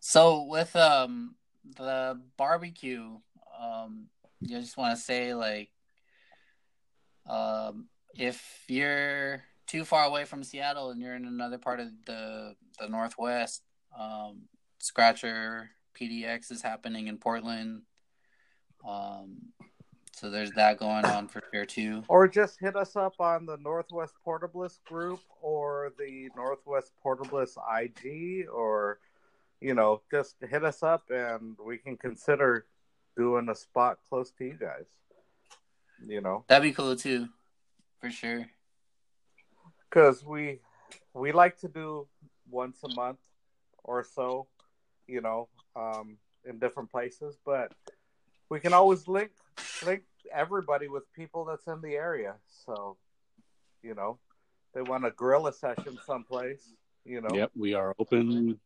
[0.00, 1.36] So with um
[1.76, 3.18] the barbecue,
[3.58, 4.06] um,
[4.42, 5.70] I just want to say like,
[7.26, 12.54] um, if you're too far away from Seattle and you're in another part of the
[12.78, 13.62] the Northwest,
[13.98, 14.42] um,
[14.78, 17.82] Scratcher PDX is happening in Portland.
[18.86, 19.38] Um,
[20.12, 22.04] so there's that going on for sure too.
[22.06, 28.46] Or just hit us up on the Northwest Portablist group or the Northwest Portablist IG,
[28.48, 29.00] or
[29.60, 32.66] you know, just hit us up and we can consider
[33.16, 34.86] doing a spot close to you guys.
[36.06, 37.28] You know, That'd be cool too,
[38.00, 38.46] for sure.
[39.94, 40.58] Because we
[41.14, 42.06] we like to do
[42.50, 43.18] once a month
[43.84, 44.46] or so,
[45.06, 47.72] you know, um, in different places, but
[48.50, 49.30] we can always link
[49.86, 50.02] link
[50.32, 52.34] everybody with people that's in the area.
[52.66, 52.96] So,
[53.82, 54.18] you know,
[54.74, 56.72] they want a gorilla session someplace,
[57.04, 57.34] you know.
[57.34, 58.58] Yep, we are open.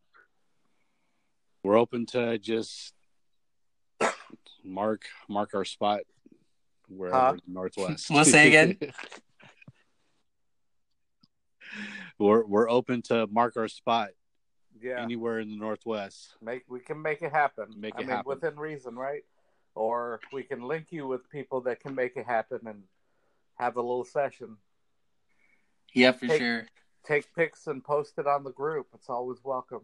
[1.63, 2.93] We're open to just
[4.63, 6.01] mark mark our spot
[6.87, 7.35] wherever Huh?
[7.47, 8.09] northwest.
[8.09, 8.77] We'll say again?
[12.17, 14.09] we're we're open to mark our spot
[14.81, 16.35] Yeah, anywhere in the northwest.
[16.41, 17.67] make we can make it happen.
[17.77, 18.29] Make I it mean, happen.
[18.29, 19.23] within reason, right?
[19.75, 22.83] Or we can link you with people that can make it happen and
[23.55, 24.57] have a little session.
[25.93, 26.37] Yeah, for Hey.
[26.39, 26.67] sure.
[27.05, 28.87] Take pics and post it on the group.
[28.93, 29.81] It's always welcome.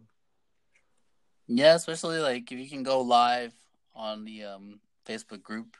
[1.48, 3.54] Yeah, especially like if you can go live
[3.94, 5.76] on the um, Facebook group.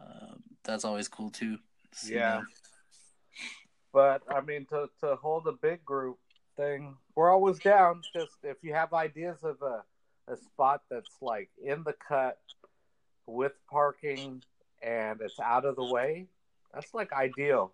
[0.00, 1.58] Um, that's always cool too.
[1.92, 2.42] So, Yeah.
[3.92, 6.18] But I mean, to to hold a big group
[6.56, 8.02] thing, we're always down.
[8.14, 9.82] Just if you have ideas of a
[10.30, 12.38] a spot that's like in the cut
[13.26, 14.42] with parking
[14.82, 16.26] and it's out of the way,
[16.72, 17.72] that's like ideal.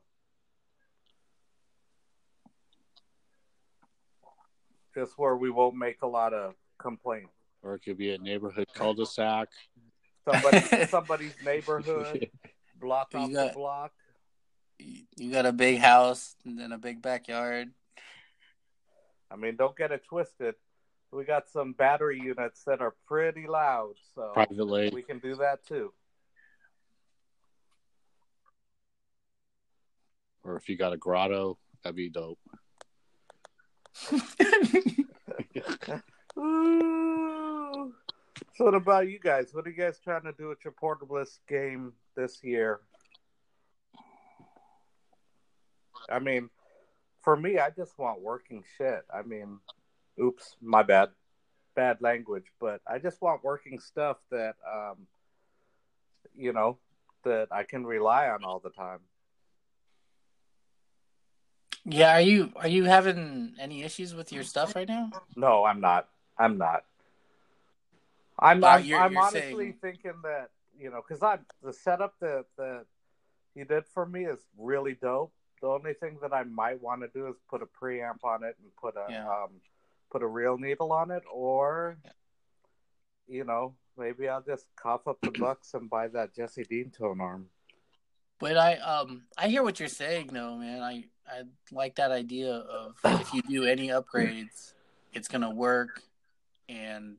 [4.95, 7.33] Just where we won't make a lot of complaints.
[7.63, 9.49] Or it could be a neighborhood cul-de-sac.
[10.25, 12.31] Somebody, somebody's neighborhood,
[12.81, 13.93] block off got- the block.
[14.79, 17.71] You got a big house and then a big backyard.
[19.31, 20.55] I mean, don't get it twisted.
[21.13, 24.91] We got some battery units that are pretty loud, so Privately.
[24.93, 25.93] we can do that too.
[30.43, 32.39] Or if you got a grotto, that'd be dope.
[36.39, 37.95] Ooh.
[38.55, 39.55] So, what about you guys?
[39.55, 42.81] What are you guys trying to do with your portablist game this year?
[46.11, 46.51] I mean,
[47.23, 49.05] for me, I just want working shit.
[49.13, 49.59] I mean,
[50.21, 51.11] oops, my bad,
[51.75, 55.07] bad language, but I just want working stuff that, um,
[56.37, 56.79] you know,
[57.25, 59.01] that I can rely on all the time.
[61.87, 65.11] yeah, are you are you having any issues with your stuff right now?
[65.37, 66.09] No, I'm not.
[66.39, 66.85] I'm not.
[68.39, 71.73] I'm Uh, I'm, you're- I'm you're honestly saying- thinking that you know because I the
[71.73, 72.87] setup that that
[73.55, 75.33] you did for me is really dope.
[75.65, 78.55] The only thing that I might want to do is put a preamp on it
[78.63, 79.27] and put a Yeah.
[79.27, 79.63] um
[80.11, 81.97] put a real needle on it, or
[83.27, 87.19] you know maybe I'll just cough up the bucks and buy that Jesse Dean tone
[87.19, 87.49] arm.
[88.39, 90.83] But I um I hear what you're saying though, man.
[90.83, 94.75] I I like that idea of if you do any upgrades,
[95.15, 96.03] it's gonna work,
[96.69, 97.17] and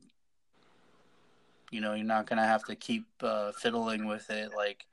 [1.72, 4.86] you know you're not gonna have to keep uh, fiddling with it like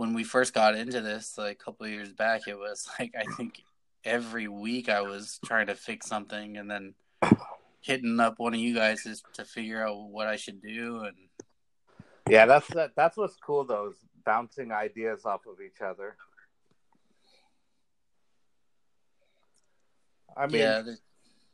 [0.00, 3.12] when we first got into this, like a couple of years back, it was like
[3.14, 3.62] I think
[4.02, 6.94] every week I was trying to fix something and then
[7.82, 11.16] hitting up one of you guys just to figure out what I should do and
[12.30, 16.16] Yeah, that's that, that's what's cool though, is bouncing ideas off of each other.
[20.34, 20.82] I mean, yeah,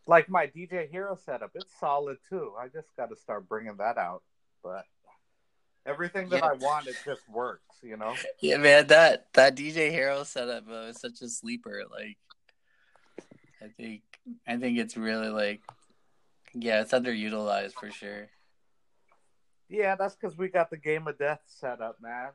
[0.06, 2.52] like my DJ Hero setup, it's solid too.
[2.56, 4.22] I just got to start bringing that out.
[4.62, 4.84] But
[5.86, 6.46] everything that Yeah.
[6.50, 8.14] I want, it just works, you know.
[8.40, 11.82] yeah, man, that that DJ Hero setup uh, is such a sleeper.
[11.90, 12.16] Like,
[13.62, 14.02] I think
[14.46, 15.60] I think it's really like,
[16.54, 18.28] yeah, it's underutilized for sure.
[19.68, 22.30] Yeah, that's because we got the game of death set up, man.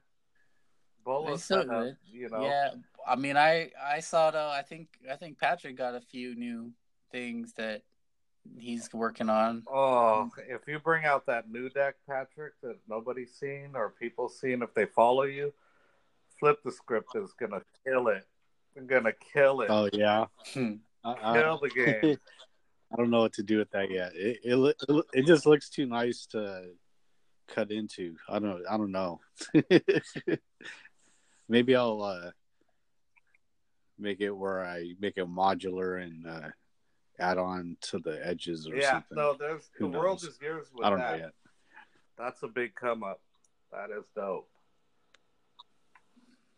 [1.03, 1.95] Bolo It's so good.
[2.05, 2.41] you know.
[2.43, 2.71] Yeah,
[3.07, 4.49] I mean, I I saw though.
[4.49, 6.71] I think I think Patrick got a few new
[7.11, 7.81] things that
[8.57, 9.63] he's working on.
[9.71, 14.61] Oh, if you bring out that new deck, Patrick, that nobody's seen or people seen
[14.61, 15.53] if they follow you,
[16.39, 18.25] flip the script is gonna kill it.
[18.75, 19.69] We're gonna kill it.
[19.69, 20.25] Oh yeah.
[20.53, 20.75] Hmm.
[21.03, 21.69] I, I, kill the
[22.01, 22.17] game.
[22.91, 24.11] I don't know what to do with that yet.
[24.15, 26.71] It it it, it just looks too nice to
[27.47, 28.15] cut into.
[28.29, 29.19] I don't I don't know.
[31.49, 32.31] Maybe I'll uh,
[33.99, 36.49] make it where I make it modular and uh,
[37.21, 38.81] add on to the edges or something.
[38.81, 39.17] yeah, something.
[39.17, 41.11] no, there's Who the world is yours with I don't that.
[41.11, 41.33] know yet.
[42.17, 43.21] That's a big come up.
[43.71, 44.47] That is dope.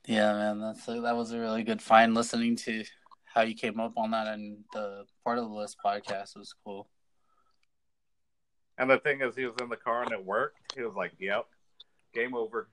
[0.06, 2.14] Yeah, man, that's a, that was a really good find.
[2.14, 2.84] Listening to
[3.26, 6.90] how you came up on that and the Portablist podcast was cool.
[8.78, 10.58] And the thing is, he was in the car and it worked.
[10.76, 11.46] He was like, "Yep,
[12.14, 12.68] game over."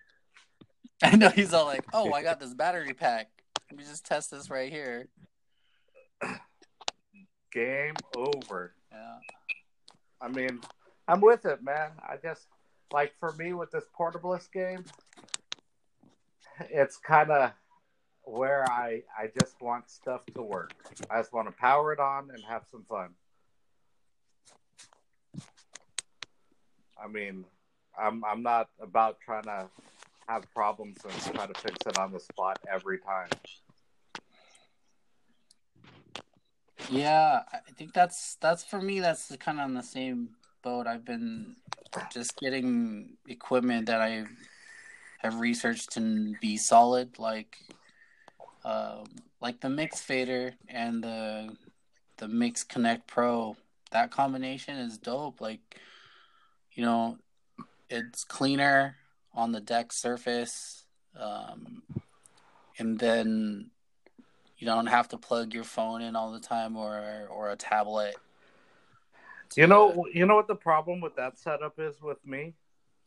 [1.02, 3.28] I know he's all like, "Oh, I got this battery pack.
[3.70, 5.08] Let me just test this right here."
[7.52, 8.72] Game over.
[8.92, 9.18] Yeah,
[10.20, 10.60] I mean,
[11.08, 11.90] I'm with it, man.
[12.00, 12.46] I just
[12.92, 14.84] like for me with this portablist game,
[16.70, 17.52] it's kind of
[18.22, 20.74] where I I just want stuff to work.
[21.10, 23.10] I just want to power it on and have some fun.
[27.02, 27.44] I mean,
[27.98, 29.68] I'm I'm not about trying to
[30.28, 33.28] have problems and try to fix it on the spot every time.
[36.90, 37.42] Yeah.
[37.52, 39.00] I think that's that's for me.
[39.00, 40.30] That's kind of on the same
[40.62, 40.86] boat.
[40.86, 41.56] I've been
[42.12, 44.24] just getting equipment that I
[45.18, 47.56] have researched to be solid, like
[48.64, 49.04] um,
[49.40, 51.56] like the Mix Fader and the
[52.18, 53.56] the Mix Connect Pro.
[53.90, 55.40] That combination is dope.
[55.40, 55.80] Like
[56.72, 57.18] you know,
[57.88, 58.96] it's cleaner
[59.34, 60.84] on the deck surface,
[61.18, 61.82] um,
[62.78, 63.70] and then
[64.60, 68.14] you don't have to plug your phone in all the time or or a tablet.
[69.56, 72.54] You know, you know what the problem with that setup is with me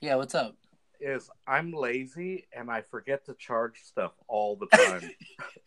[0.01, 0.57] Yeah, what's up?
[0.99, 5.11] is I'm lazy and I forget to charge stuff all the time.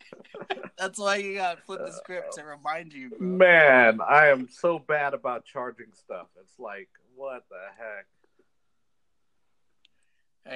[0.77, 3.09] That's why you got flip the script to remind you.
[3.09, 3.19] Bro.
[3.19, 6.27] Man, I am so bad about charging stuff.
[6.41, 8.05] It's like, what the heck?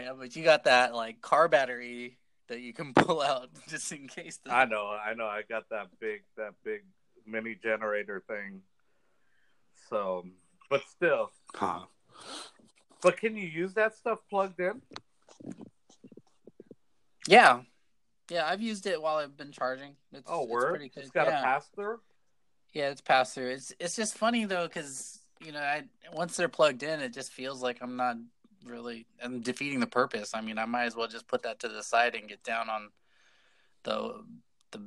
[0.04, 4.08] Yeah, but you got that like car battery that you can pull out just in
[4.08, 4.40] case.
[4.44, 4.54] The...
[4.54, 5.26] I know, I know.
[5.26, 6.84] I got that big, that big
[7.26, 8.62] mini generator thing.
[9.90, 10.26] So,
[10.70, 11.82] but still, Huh.
[13.02, 14.82] but can you use that stuff plugged in?
[17.28, 17.62] Yeah,
[18.32, 19.96] yeah, I've used it while I've been charging.
[20.14, 20.70] It's, Oh, it's word!
[20.70, 21.04] pretty good.
[21.04, 21.42] It's got yeah.
[21.42, 22.00] a pass through.
[22.74, 23.50] Yeah, it's pass through.
[23.50, 27.34] It's it's just funny though because you know I once they're plugged in, it just
[27.34, 28.16] feels like I'm not
[28.66, 30.32] really I'm defeating the purpose.
[30.34, 32.70] I mean, I might as well just put that to the side and get down
[32.70, 32.90] on
[33.84, 34.24] the
[34.72, 34.80] the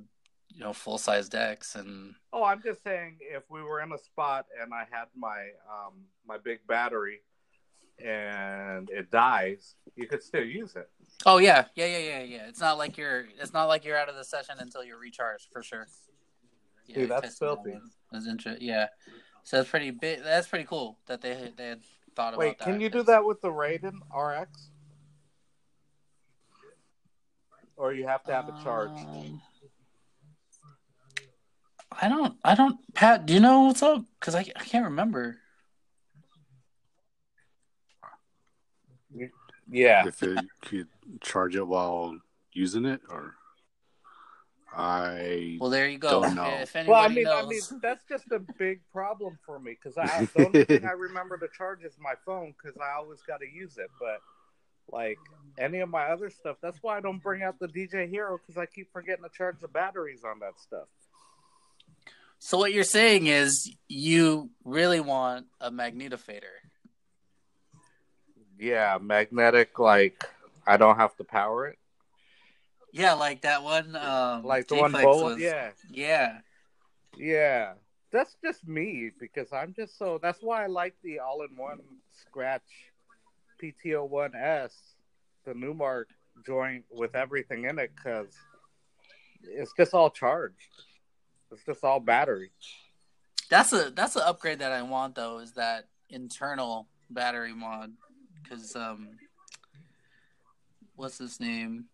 [0.48, 3.98] you know full size decks and Oh, I'm just saying, if we were in a
[3.98, 5.94] spot and I had my um
[6.26, 7.20] my big battery
[8.04, 10.88] and it dies, you could still use it.
[11.26, 12.46] oh yeah yeah yeah yeah yeah.
[12.48, 15.48] It's not like you're it's not like you're out of the session until you're recharged
[15.52, 15.86] for sure.
[16.86, 17.78] Yeah, Dude, that's that filthy.
[18.12, 18.88] That's inter- Yeah,
[19.42, 20.22] so that's pretty big.
[20.22, 21.80] That's pretty cool that they they had
[22.14, 22.64] thought Wait, about that.
[22.64, 24.70] can you do that with the Raiden RX?
[27.76, 28.92] Or you have to have it charged?
[28.92, 29.40] Um,
[32.00, 32.36] I don't.
[32.44, 32.78] I don't.
[32.94, 34.04] Pat, do you know what's up?
[34.18, 35.38] Because I, I can't remember.
[39.70, 40.06] Yeah.
[40.06, 40.88] If it could
[41.20, 42.18] charge it while
[42.52, 43.34] using it, or
[44.76, 46.22] I Well, there you go.
[46.22, 46.58] Don't know.
[46.60, 49.76] If anybody Well, I mean, knows, I mean, that's just a big problem for me
[49.80, 53.20] because I the only thing I remember to charge is my phone because I always
[53.22, 53.90] got to use it.
[54.00, 54.18] But
[54.90, 55.18] like
[55.58, 58.58] any of my other stuff, that's why I don't bring out the DJ Hero because
[58.60, 60.88] I keep forgetting to charge the batteries on that stuff.
[62.38, 66.42] so what you're saying is you really want a magnetofader.
[68.58, 69.78] Yeah, magnetic.
[69.78, 70.24] Like
[70.66, 71.78] I don't have to power it.
[72.94, 73.96] Yeah, like that one.
[73.96, 75.24] Um, like the one Flex bullet.
[75.34, 76.38] was- Yeah, Yeah.
[77.16, 77.74] yeah.
[78.12, 80.18] That's just me because I'm just so.
[80.22, 81.80] That's why I like the all-in-one
[82.12, 82.62] scratch
[83.60, 84.72] PT01S,
[85.44, 86.04] the Numark
[86.46, 88.32] joint with everything in it, because
[89.42, 90.54] it's just all charged.
[91.50, 92.52] It's just all battery.
[93.50, 95.38] That's a that's an upgrade that I want though.
[95.40, 97.92] Is that internal battery mod?
[98.40, 99.18] Because um,
[100.94, 101.86] what's his name?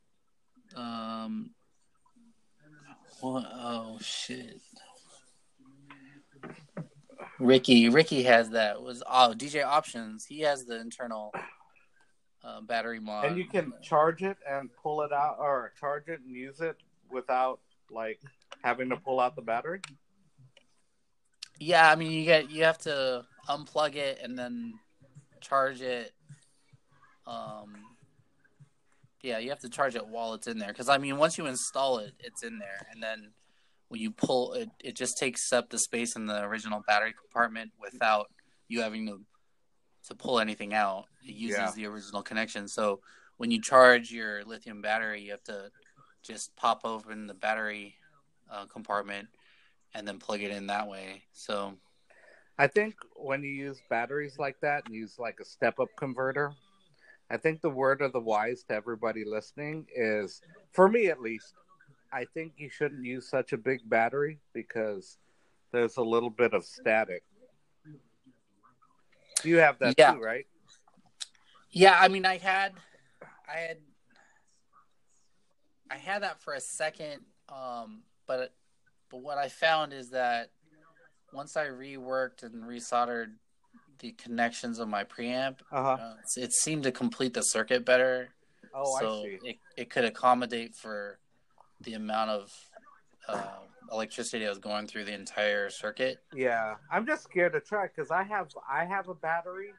[0.77, 1.51] Um,
[3.21, 3.47] what?
[3.53, 4.61] Oh shit.
[7.39, 8.83] Ricky, Ricky has that.
[8.83, 10.25] Was oh DJ Options?
[10.25, 11.33] He has the internal
[12.45, 13.27] uh, battery mod.
[13.27, 16.77] and you can charge it and pull it out, or charge it and use it
[17.11, 17.61] without
[17.91, 18.21] like
[18.63, 19.81] having to pull out the battery.
[21.59, 24.75] Yeah, I mean you get you have to unplug it and then
[25.41, 26.13] charge it.
[27.27, 27.77] Um,
[29.23, 31.47] yeah, you have to charge it while it's in there because I mean once you
[31.47, 33.33] install it, it's in there, and then
[33.89, 37.73] when you pull it, it just takes up the space in the original battery compartment
[37.81, 38.31] without
[38.69, 39.21] you having to
[40.09, 41.07] to pull anything out.
[41.23, 41.71] It uses Yeah.
[41.73, 42.69] the original connection.
[42.69, 43.01] So
[43.37, 45.71] when you charge your lithium battery, you have to
[46.23, 47.97] just pop open the battery
[48.51, 49.29] uh, compartment
[49.95, 51.25] and then plug it in that way.
[51.33, 51.75] So
[52.59, 56.53] I think when you use batteries like that and use like a step up converter,
[57.31, 61.55] I think the word of the wise to everybody listening is, for me at least,
[62.13, 65.17] I think you shouldn't use such a big battery because
[65.71, 67.23] there's a little bit of static.
[69.45, 70.15] You have that Yeah.
[70.15, 70.47] too, right?
[71.71, 72.75] yeah, I mean, I had,
[73.49, 73.79] I had,
[75.89, 78.55] I had that for a second, um, but
[79.09, 80.51] but what I found is that
[81.33, 83.35] once I reworked and resoldered
[84.01, 85.97] the connections of my preamp, Uh huh.
[86.01, 88.31] uh, it seemed to complete the circuit better.
[88.75, 89.39] Oh, so I see.
[89.47, 91.19] it it could accommodate for
[91.83, 92.53] the amount of
[93.29, 93.43] uh,
[93.93, 96.19] electricity that was going through the entire circuit.
[96.35, 99.73] Yeah, I'm just scared to try because I have I have a battery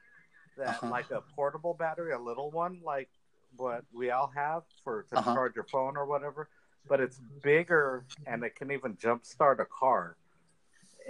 [0.56, 0.90] that Uh-huh.
[0.90, 3.08] like a portable battery, a little one, like
[3.56, 5.32] what we all have for to Uh-huh.
[5.34, 6.48] charge your phone or whatever.
[6.88, 10.16] But it's bigger and it can even jumpstart a car.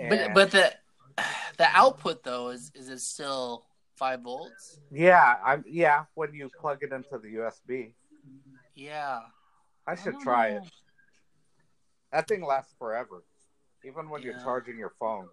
[0.09, 0.73] But but the
[1.59, 3.65] the output though is is it still
[3.97, 4.81] five volts?
[4.91, 6.05] yeah, I'm yeah.
[6.15, 7.95] When you plug it into the USB,
[8.75, 9.21] Yeah.
[9.87, 10.57] I should don't try know.
[10.59, 10.71] it.
[12.13, 13.25] That thing lasts forever,
[13.85, 15.29] even when you're charging your phone.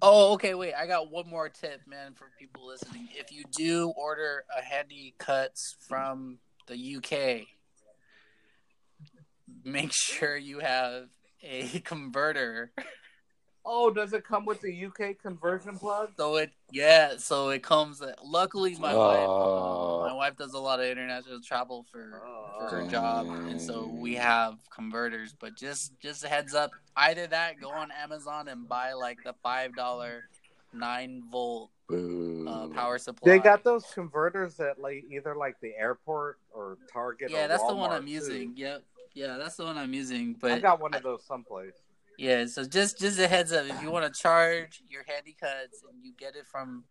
[0.00, 0.54] Oh, okay.
[0.54, 3.08] Wait, I got one more tip, man, for people listening.
[3.16, 7.48] If you do order a handy cuts from the UK,
[9.64, 11.08] make sure you have
[11.42, 12.72] a converter.
[13.70, 16.12] Oh, does it come with the UK conversion plug?
[16.16, 17.18] So it, yeah.
[17.18, 18.02] So it comes.
[18.24, 20.06] Luckily, my wife, Oh.
[20.08, 22.22] my wife does a lot of international travel for
[22.58, 22.88] for her Oh.
[22.88, 25.34] job, and so we have converters.
[25.38, 29.34] But just just a heads up, either that, go on Amazon and buy like the
[29.42, 30.24] five dollar
[30.72, 33.32] nine volt uh, power supply.
[33.32, 37.30] They got those converters at like either like the airport or Target.
[37.30, 38.12] Yeah, or that's the one I'm too.
[38.12, 38.52] using.
[38.56, 38.82] Yep.
[39.14, 40.34] Yeah, that's the one I'm using.
[40.40, 41.74] But I got one of those someplace.
[42.18, 45.82] Yeah, so just just a heads up, if you want to charge your handy cuts
[45.88, 46.84] and you get it from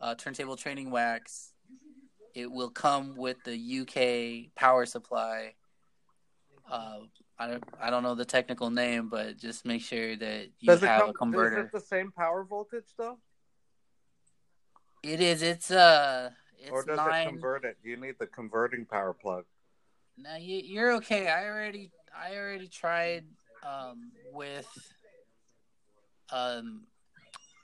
[0.00, 1.52] uh, Turntable Training Wax,
[2.34, 5.54] it will come with the UK power supply.
[6.70, 6.98] Uh,
[7.38, 10.82] I don't I don't know the technical name, but just make sure that you Does
[10.82, 11.10] it have come?
[11.10, 11.58] a converter.
[11.60, 13.18] Is it the same power voltage though,
[15.02, 15.42] It is.
[15.42, 16.30] It's uh.
[16.60, 17.26] It's or does nine.
[17.26, 17.76] it convert it?
[17.82, 19.44] Do you need the converting power plug?
[20.16, 21.28] No, you, you're okay.
[21.28, 23.24] I already, I already tried
[23.66, 24.66] um, with
[26.30, 26.82] um,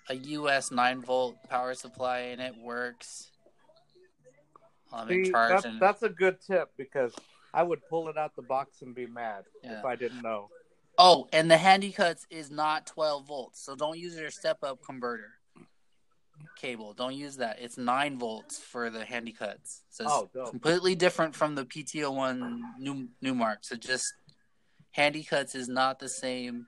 [0.09, 3.31] a US nine volt power supply, and it works.
[4.93, 7.15] I'm in See, charge, that's, and that's a good tip because
[7.53, 9.79] I would pull it out the box and be mad Yeah.
[9.79, 10.51] if I didn't know.
[10.99, 14.79] oh, and the handy cuts is not 12 volts, so don't use your step up
[14.85, 15.31] converter
[16.57, 16.93] cable.
[16.95, 17.59] Don't use that.
[17.61, 19.83] It's nine volts for the handy cuts.
[19.91, 23.59] So it's Oh, completely different from the PTO one new Numark.
[23.63, 24.13] So just
[24.95, 26.67] handy cuts is not the same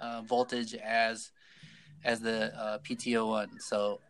[0.00, 1.30] uh, voltage as
[2.04, 3.60] as the uh, PTO one.
[3.60, 4.00] So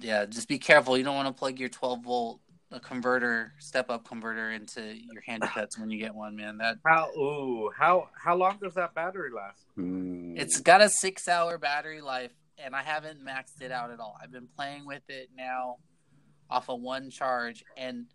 [0.00, 0.96] yeah, just be careful.
[0.96, 2.40] You don't want to plug your 12 volt
[2.72, 6.56] uh, converter, step up converter into your handy cuts when you get one, man.
[6.56, 7.10] That How?
[7.10, 9.66] Ooh, how how long does that battery last?
[9.78, 10.40] Mm.
[10.40, 14.16] it's got a six hour battery life, and I haven't maxed it out at all.
[14.22, 15.76] I've been playing with it now
[16.48, 18.06] off of one charge, and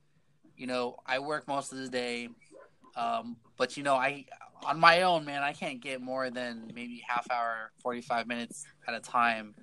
[0.57, 2.29] you know I work most of the day,
[2.95, 4.25] um, but you know I
[4.65, 8.65] on my own, man, I can't get more than maybe half hour, forty five minutes
[8.87, 9.55] at a time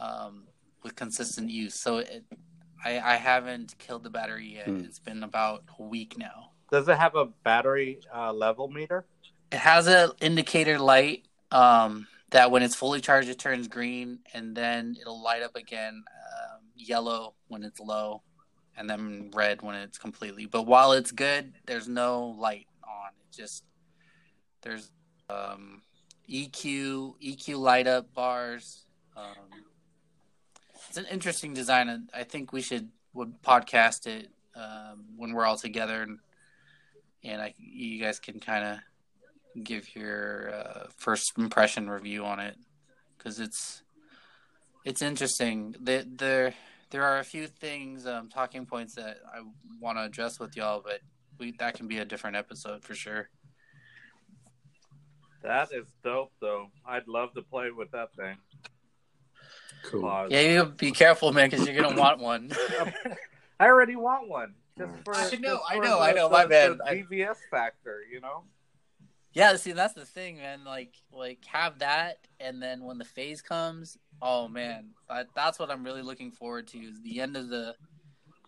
[0.00, 0.44] um,
[0.82, 1.74] with consistent use.
[1.74, 2.24] So it,
[2.84, 4.66] I, I haven't killed the battery yet.
[4.66, 4.80] Hmm.
[4.80, 6.50] It's been about a week now.
[6.70, 9.06] Does it have a battery uh, level meter?
[9.52, 14.56] It has an indicator light um, that when it's fully charged, it turns green, and
[14.56, 18.22] then it'll light up again um, yellow when it's low,
[18.76, 20.46] and then red when it's completely.
[20.46, 23.10] But while it's good, there's no light on.
[23.20, 23.64] It just
[24.62, 24.90] there's
[25.28, 25.82] um,
[26.28, 28.86] EQ EQ light up bars.
[29.16, 29.64] Um,
[30.88, 31.88] it's an interesting design.
[31.88, 36.18] and I think we should would podcast it um, when we're all together, and
[37.22, 42.56] and I you guys can kind of give your uh, first impression review on it
[43.16, 43.82] because it's
[44.84, 45.74] it's interesting.
[45.80, 46.54] The, there
[46.94, 49.40] there are a few things, um, talking points that I
[49.80, 51.00] want to address with y'all, but
[51.40, 53.28] we that can be a different episode for sure.
[55.42, 56.68] That is dope, though.
[56.86, 58.36] I'd love to play with that thing.
[59.86, 60.02] Cool.
[60.02, 60.30] Pause.
[60.30, 62.52] Yeah, you be careful, man, because you're gonna want one.
[63.58, 64.54] I already want one.
[64.78, 66.78] Just for, I know, just I know, the- I know, the- my bad.
[66.78, 68.44] The I- DVS factor, you know.
[69.34, 70.64] Yeah, see, that's the thing, man.
[70.64, 75.70] Like, like have that, and then when the phase comes, oh man, that, that's what
[75.70, 76.78] I'm really looking forward to.
[76.78, 77.74] Is the end of the,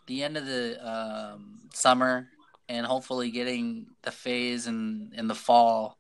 [0.07, 2.29] the end of the um, summer,
[2.69, 5.99] and hopefully getting the phase in in the fall,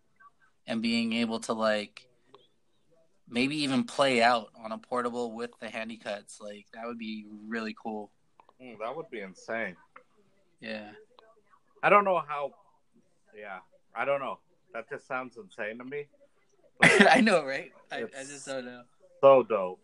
[0.68, 2.08] and being able to like
[3.28, 6.40] maybe even play out on a portable with the handy cuts.
[6.40, 8.12] Like that would be really cool.
[8.62, 9.74] Mm, that would be insane.
[10.60, 10.90] Yeah.
[11.82, 12.52] I don't know how.
[13.36, 13.58] Yeah,
[13.94, 14.38] I don't know.
[14.76, 16.04] That just sounds insane to me.
[16.82, 17.72] I know, right?
[17.90, 18.82] I, I just don't know.
[19.22, 19.80] So dope.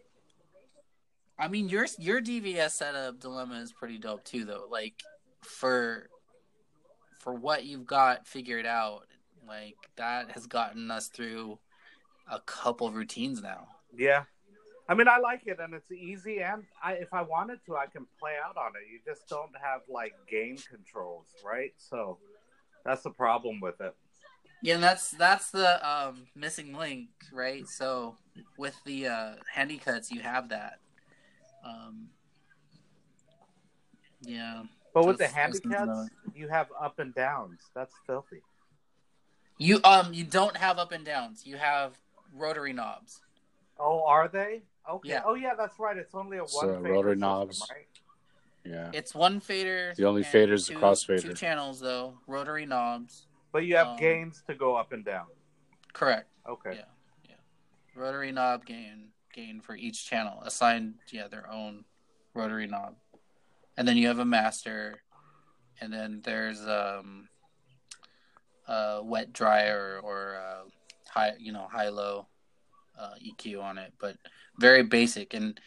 [1.39, 4.67] I mean, your your DVS setup dilemma is pretty dope too, though.
[4.71, 5.03] Like
[5.41, 6.11] for
[7.21, 9.07] for what you've got figured out,
[9.49, 11.59] like that has gotten us through
[12.31, 13.69] a couple routines now.
[13.97, 14.25] Yeah.
[14.91, 16.43] I mean, I like it, and it's easy.
[16.43, 18.93] And I, if I wanted to, I can play out on it.
[18.93, 21.73] You just don't have like game controls, right?
[21.79, 22.19] So
[22.85, 23.95] that's the problem with it.
[24.63, 27.67] Yeah, and that's that's the um, missing link, right?
[27.69, 28.17] So
[28.57, 30.79] with the uh, handy cuts, you have that.
[31.65, 32.09] Um,
[34.23, 34.63] yeah,
[34.95, 37.61] But with the That's- that's handy cuts, you have up and downs.
[37.75, 38.43] That's filthy.
[39.59, 41.45] you um you don't have up and downs.
[41.47, 41.99] You have
[42.33, 43.21] rotary knobs.
[43.79, 44.63] Oh, are they?
[44.89, 45.09] Okay.
[45.11, 45.23] Yeah.
[45.25, 45.97] Oh, yeah, that's right.
[45.97, 47.69] It's only a So, one fader rotor system, knobs.
[47.71, 47.87] right?
[48.65, 48.91] Yeah.
[48.93, 49.93] It's one fader.
[49.97, 51.23] The only and fader is the two- crossfader.
[51.23, 53.27] Two channels though, rotary knobs.
[53.53, 55.27] But you have Um, gains to go up and down.
[55.93, 56.29] Correct.
[56.47, 56.75] Okay.
[56.77, 56.85] Yeah.
[57.29, 57.37] Yeah.
[57.95, 61.85] Rotary knob gain gain for each channel assigned yeah their own
[62.35, 62.97] rotary knob,
[63.77, 65.03] and then you have a master,
[65.81, 67.29] and then there's um
[68.69, 70.65] a wet dry or or uh,
[71.09, 72.27] high you know high low
[72.99, 74.17] uh, EQ on it, but
[74.59, 75.59] very basic and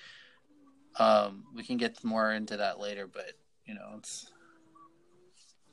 [0.99, 3.33] um we can get more into that later, but
[3.65, 4.31] you know it's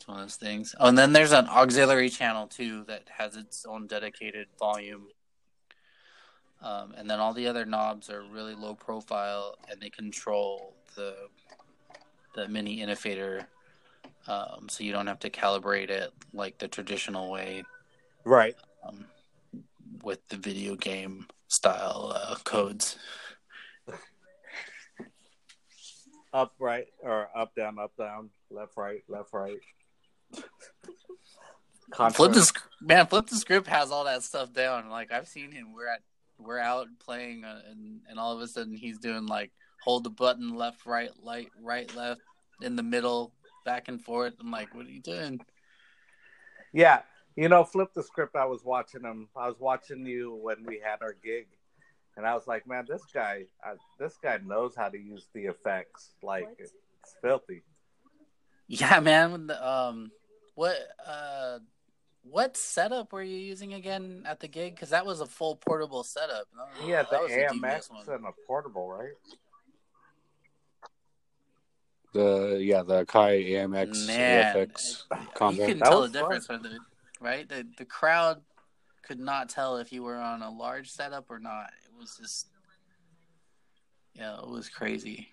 [0.02, 0.74] it's one of those things.
[0.80, 5.06] Oh, and then there's an auxiliary channel too that has its own dedicated volume.
[6.60, 11.14] Um, and then all the other knobs are really low profile, and they control the
[12.34, 13.44] the mini Innofader,
[14.26, 17.62] um, so you don't have to calibrate it like the traditional way
[18.24, 18.56] Right.
[18.84, 19.04] um,
[20.02, 22.98] with the video game style uh, codes.
[26.32, 29.60] Up, right, or up, down, up, down, left, right, left, right.
[31.94, 34.88] Flip the sc- man, flip the script has all that stuff down.
[34.88, 35.72] Like I've seen him.
[35.74, 36.00] We're at
[36.38, 39.50] we're out playing, uh, and and all of a sudden he's doing like
[39.82, 42.20] hold the button left, right, light, right, left,
[42.62, 43.32] in the middle,
[43.64, 44.34] back and forth.
[44.40, 45.40] I'm like, what are you doing?
[46.72, 47.02] Yeah,
[47.36, 48.36] you know, flip the script.
[48.36, 49.28] I was watching him.
[49.36, 51.48] I was watching you when we had our gig,
[52.16, 55.46] and I was like, man, this guy, uh, this guy knows how to use the
[55.46, 56.14] effects.
[56.22, 56.72] Like it's
[57.20, 57.62] filthy.
[58.68, 59.32] Yeah, man.
[59.32, 60.10] when the, um,
[60.54, 60.76] what
[61.06, 61.58] uh,
[62.22, 64.74] what setup were you using again at the gig?
[64.74, 66.46] Because that was a full portable setup.
[66.84, 69.12] Yeah, had the That was the AMX DVS and a portable, right?
[72.12, 75.64] The yeah the Kai AMX Man, FX You combo.
[75.64, 76.78] couldn't That tell the difference from the
[77.20, 77.48] right.
[77.48, 78.42] The the crowd
[79.02, 81.70] could not tell if you were on a large setup or not.
[81.86, 82.48] It was just,
[84.14, 85.28] yeah, it was crazy.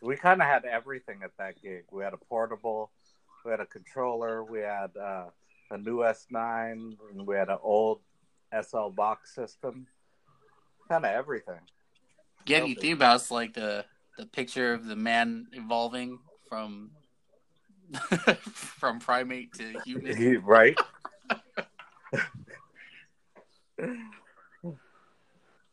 [0.00, 1.84] We kind of had everything at that gig.
[1.90, 2.90] We had a portable,
[3.44, 5.26] we had a controller, we had uh,
[5.70, 8.00] a new S9, and we had an old
[8.52, 9.86] SL box system.
[10.88, 11.60] Kind of everything.
[12.46, 13.84] Yeah, if you think about it, it's like the
[14.18, 16.18] the picture of the man evolving
[16.48, 16.90] from
[18.54, 20.42] from primate to human.
[20.44, 20.76] right?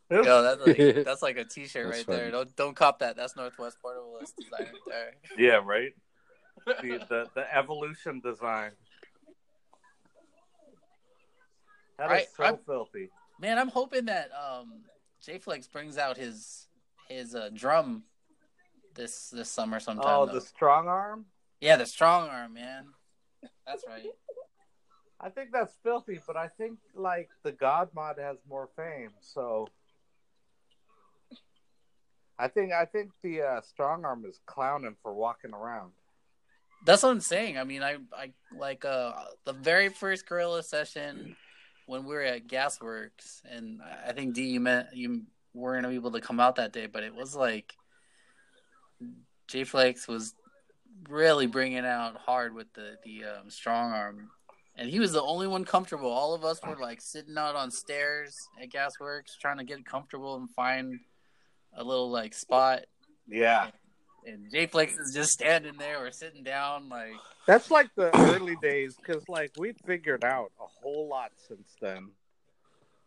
[0.10, 2.18] Yo, that's like that's like a T-shirt That's right funny.
[2.18, 2.32] there.
[2.32, 3.16] Don't don't cop that.
[3.16, 5.14] That's Northwest Portable design right there.
[5.38, 5.94] Yeah, right.
[6.66, 8.72] The, the the evolution design.
[11.97, 13.09] That is Right, so I'm- filthy.
[13.39, 14.84] Man, I'm hoping that um,
[15.24, 16.68] J Flex brings out his
[17.09, 18.03] his uh, drum
[18.93, 20.05] this this summer sometime.
[20.07, 20.34] Oh, though.
[20.34, 21.26] the strong arm.
[21.59, 22.86] Yeah, the strong arm, man.
[23.66, 24.05] That's right.
[25.20, 29.68] I think that's filthy, but I think like the God mod has more fame, so
[32.39, 35.91] I think I think the uh, strong arm is clowning for walking around.
[36.86, 37.58] That's what I'm saying.
[37.58, 39.14] I mean, I I like uh
[39.46, 41.36] the very first gorilla session
[41.86, 45.24] when we were at Gasworks, and I think D you meant you
[45.54, 47.74] weren't able to come out that day, but it was like
[49.48, 50.34] J Flex was
[51.10, 54.30] really bringing out hard with the the um, strong arm,
[54.76, 56.10] and he was the only one comfortable.
[56.10, 60.36] All of us were like sitting out on stairs at Gasworks trying to get comfortable
[60.38, 61.00] and find
[61.76, 62.86] a little like spot.
[63.28, 63.68] Yeah,
[64.26, 67.16] And J Flex is just standing there or sitting down, like
[67.48, 72.10] that's like the early days because like we figured out a whole lot since then,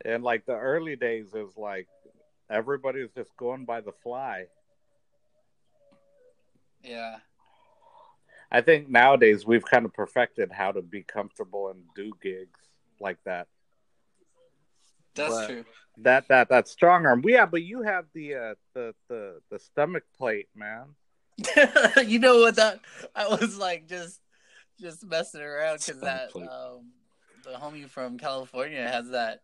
[0.04, 1.86] and like the early days is like
[2.50, 4.46] everybody was just going by the fly.
[6.82, 7.16] yeah.
[8.50, 12.60] I think nowadays we've kind of perfected how to be comfortable and do gigs
[13.00, 13.48] like that.
[15.14, 15.64] That's But- true.
[15.98, 17.22] That that that strong arm.
[17.24, 20.86] Yeah, but you have the uh the the the stomach plate, man.
[22.04, 22.80] you know what that
[23.14, 24.20] I was like just
[24.80, 26.92] just messing around because that um
[27.42, 29.42] the homie from California has that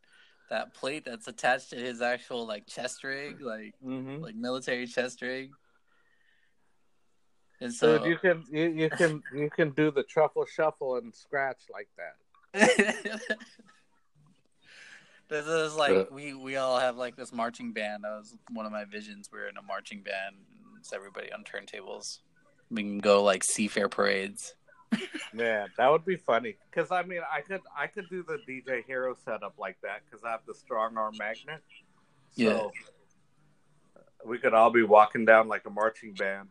[0.50, 4.22] that plate that's attached to his actual like chest rig, like Mm-hmm.
[4.22, 5.50] like military chest rig.
[7.60, 11.14] And so Dude, you can you, you can you can do the truffle shuffle and
[11.14, 12.16] scratch like that.
[15.28, 18.04] this is like Uh, we we all have like this marching band.
[18.04, 19.30] That was one of my visions.
[19.32, 20.36] We are in a marching band.
[20.80, 22.18] It's everybody on turntables.
[22.70, 24.54] We can go like seafair parades.
[25.34, 26.56] Man, that would be funny.
[26.72, 30.24] Cause I mean, I could I could do the DJ Hero setup like that because
[30.24, 31.60] I have the strong arm magnet.
[32.30, 34.02] So Yeah.
[34.24, 36.48] we could all be walking down like a marching band.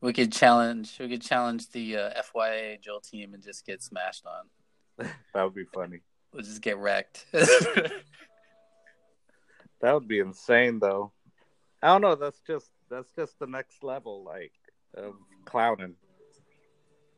[0.00, 0.96] We could challenge.
[0.98, 5.06] We could challenge the uh, FYA Joel team and just get smashed on.
[5.34, 6.00] That would be funny.
[6.32, 7.26] We'll just get wrecked.
[9.80, 11.12] That would be insane, though.
[11.82, 12.14] I don't know.
[12.14, 14.52] That's just that's just the next level, like
[14.96, 15.14] of
[15.44, 15.94] clowning.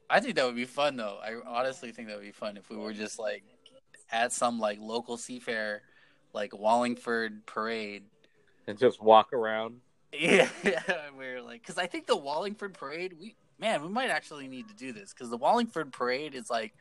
[0.08, 1.18] I think that would be fun, though.
[1.22, 3.42] I honestly think that would be fun if we were just like
[4.10, 5.80] at some like local seafair,
[6.32, 8.04] like Wallingford parade.
[8.66, 9.80] and just walk around.
[10.18, 10.48] Yeah,
[11.18, 14.74] we're like, because I think the Wallingford parade, we man, we might actually need to
[14.74, 16.72] do this because the Wallingford parade is like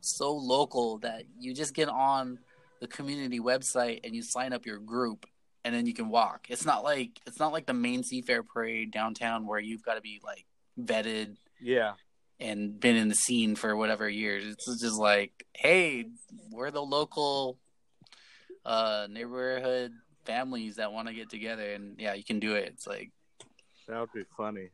[0.00, 2.38] so local that you just get on
[2.80, 5.26] the community website and you sign up your group
[5.68, 6.46] and then you can walk.
[6.48, 10.00] It's not like it's not like the main Seafair parade downtown where you've got to
[10.00, 10.46] be like
[10.80, 11.92] vetted Yeah,
[12.40, 14.46] and been in the scene for whatever years.
[14.46, 16.06] It's just like, hey,
[16.50, 17.58] we're the local
[18.64, 19.92] uh neighborhood
[20.24, 22.72] families that want to get together and yeah, you can do it.
[22.72, 23.10] It's like
[23.86, 24.70] that would be funny.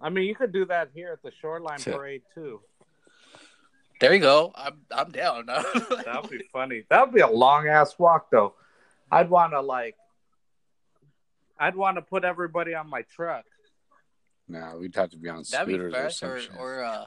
[0.00, 1.98] I mean, you could do that here at the Shoreline Sure.
[1.98, 2.62] Parade too.
[4.00, 4.52] There you go.
[4.54, 5.46] I'm I'm down.
[5.46, 6.84] That would be funny.
[6.90, 8.54] That would be a long ass walk, though.
[9.10, 9.96] I'd want to like,
[11.58, 13.44] I'd want to put everybody on my truck.
[14.48, 16.50] Nah, we'd have to be on That'd be scooters or fresh or, shit.
[16.58, 17.04] or uh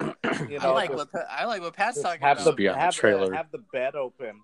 [0.48, 2.44] You I like just- what Pa- I like what Pat's talking have about.
[2.50, 3.30] the, Be on the have, trailer.
[3.30, 4.40] The, have the bed open,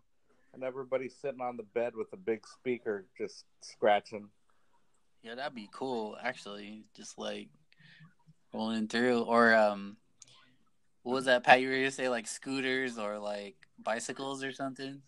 [0.55, 4.29] and everybody sitting on the bed with a big speaker, just scratching.
[5.23, 6.17] Yeah, that'd be cool.
[6.23, 7.49] Actually, just like
[8.55, 9.97] rolling through, or um,
[11.03, 11.43] what was that?
[11.45, 15.03] Pat, you were gonna say like scooters or like bicycles or something.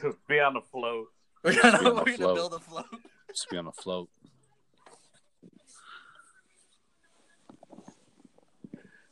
[0.00, 1.08] Just be on a float.
[1.44, 2.34] We're gonna, we're gonna float.
[2.36, 2.86] build a float.
[3.30, 4.08] Just be on a float.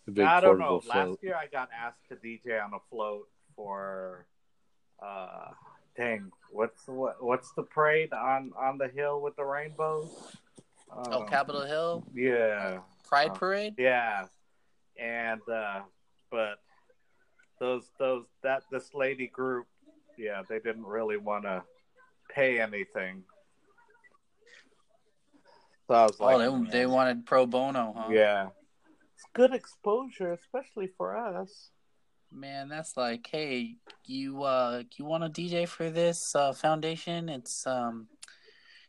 [0.06, 0.80] The big I don't know.
[0.80, 4.26] portable Last year I got asked to DJ on a float for,
[5.04, 5.50] uh,
[5.96, 10.36] dang, what's what, what's the parade on on the hill with the rainbows?
[10.90, 13.36] Oh, Um, Capitol Hill Yeah, Pride Oh.
[13.36, 13.74] Parade.
[13.78, 14.26] yeah,
[15.00, 15.80] and uh,
[16.36, 16.58] but
[17.58, 19.66] those those that this lady group,
[20.18, 21.62] yeah, they didn't really want to
[22.30, 23.24] pay anything.
[25.88, 28.12] So I was like, oh, they they wanted pro bono, huh?
[28.12, 28.48] yeah,
[29.14, 31.70] it's good exposure, especially for us.
[32.30, 37.30] Man, that's like, hey, you uh, you want a DJ for this uh, foundation?
[37.30, 38.08] It's um,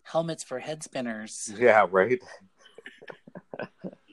[0.03, 1.53] helmets for head spinners.
[1.57, 2.19] Yeah, right.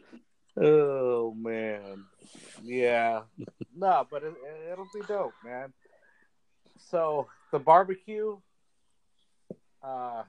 [0.57, 2.05] oh man,
[2.63, 3.23] yeah,
[3.77, 4.35] no, but it,
[4.71, 5.73] it'll be dope, man.
[6.91, 8.37] So the barbecue,
[9.83, 10.23] uh,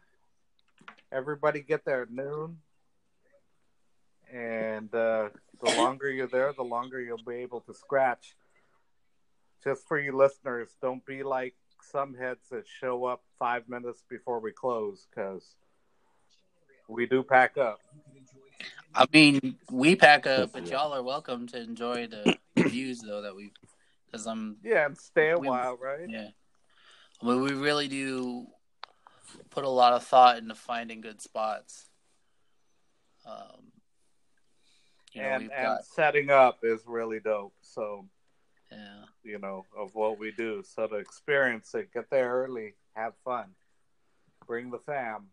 [1.12, 2.58] everybody get there at noon,
[4.32, 5.30] and uh,
[5.64, 8.36] the longer you're there, the longer you'll be able to scratch.
[9.64, 11.56] Just for you listeners, don't be like
[11.92, 15.56] some heads that show up five minutes before we close because
[16.88, 17.80] we do pack up.
[18.98, 23.36] I mean, we pack up, but y'all are welcome to enjoy the views though that
[23.36, 23.52] we,
[24.06, 26.10] because I'm Yeah, and stay a We- while, right?
[26.10, 26.30] yeah.
[27.22, 28.48] I mean, we really do
[29.50, 31.90] put a lot of thought into finding good spots.
[33.26, 33.72] Um,
[35.14, 37.54] you know, and we've and got setting up is really dope.
[37.62, 38.06] So
[38.72, 40.64] yeah, you know of what we do.
[40.64, 43.48] So to experience it, get there early, have fun,
[44.48, 45.28] bring the fam.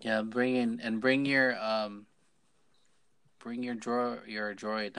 [0.00, 0.22] Yeah.
[0.22, 2.06] Bring in and bring your um,
[3.40, 4.94] bring your dro your droid,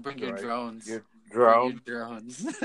[0.02, 1.70] bring your drones, Your Bring drone.
[1.70, 2.42] your drones.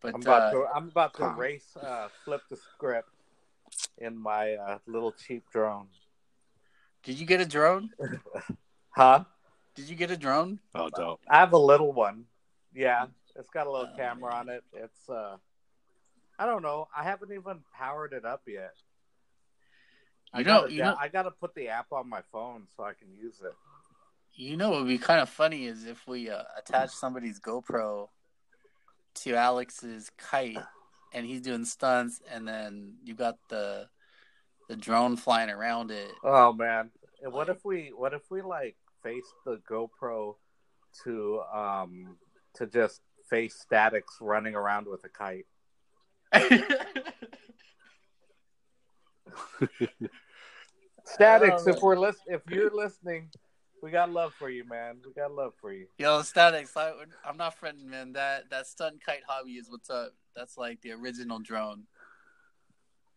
[0.00, 1.34] but I'm about uh, to I'm about to huh.
[1.36, 3.10] race uh, flip the script
[3.98, 5.88] in my uh, little cheap drone.
[7.02, 7.90] did you get a drone?
[8.96, 9.24] Huh?
[9.74, 10.58] Did you get a drone?
[10.74, 11.20] Oh, dope.
[11.28, 12.24] I have a little one.
[12.74, 14.64] Yeah, it's got a little camera on it.
[14.72, 15.36] It's uh,
[16.38, 16.88] I don't know.
[16.96, 18.74] I haven't even powered it up yet.
[20.32, 22.84] I You know, gotta, you know, I gotta put the app on my phone so
[22.84, 23.54] I can use it.
[24.34, 28.08] You know what would be kind of funny is if we uh, attach somebody's GoPro
[29.14, 30.58] to Alex's kite
[31.14, 33.88] and he's doing stunts and then you got the
[34.68, 36.10] the drone flying around it.
[36.22, 36.90] Oh man,
[37.22, 40.36] And what if we what if we like face the GoPro
[41.04, 42.16] to um
[42.54, 45.46] to just face statics running around with a kite?
[51.04, 53.30] Statics, Oh, if we're list if you're listening,
[53.82, 54.96] we got love for you, man.
[55.06, 55.86] We got love for you.
[55.98, 56.92] Yo, statics, I,
[57.24, 58.12] I'm not friending, man.
[58.12, 60.12] That that stunt kite hobby is what's up.
[60.34, 61.84] That's like the original drone.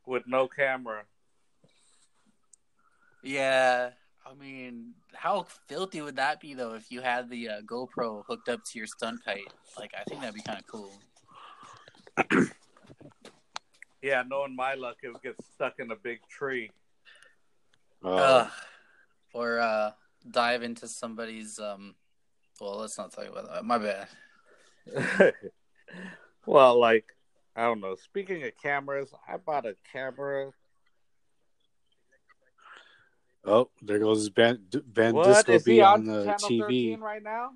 [0.05, 1.03] With no camera.
[3.21, 3.89] Yeah,
[4.25, 8.49] I mean, how filthy would that be though if you had the uh, GoPro hooked
[8.49, 9.51] up to your stunt kite?
[9.77, 10.91] Like, I think that'd be kind of cool.
[14.01, 16.71] Yeah, knowing my luck, it would get stuck in a big tree.
[18.03, 18.51] Oh, Ugh.
[19.33, 19.91] or uh,
[20.29, 21.59] dive into somebody's.
[21.59, 21.95] um
[22.61, 23.65] Well, let's not talk about that.
[23.65, 24.07] My bad.
[26.45, 27.05] well, like
[27.55, 27.95] I don't know.
[27.95, 30.51] Speaking of cameras, I bought a camera.
[33.43, 36.59] oh, there goes Ben, ben What Disco is B he on on the channel TV.
[36.59, 37.49] 13 right now?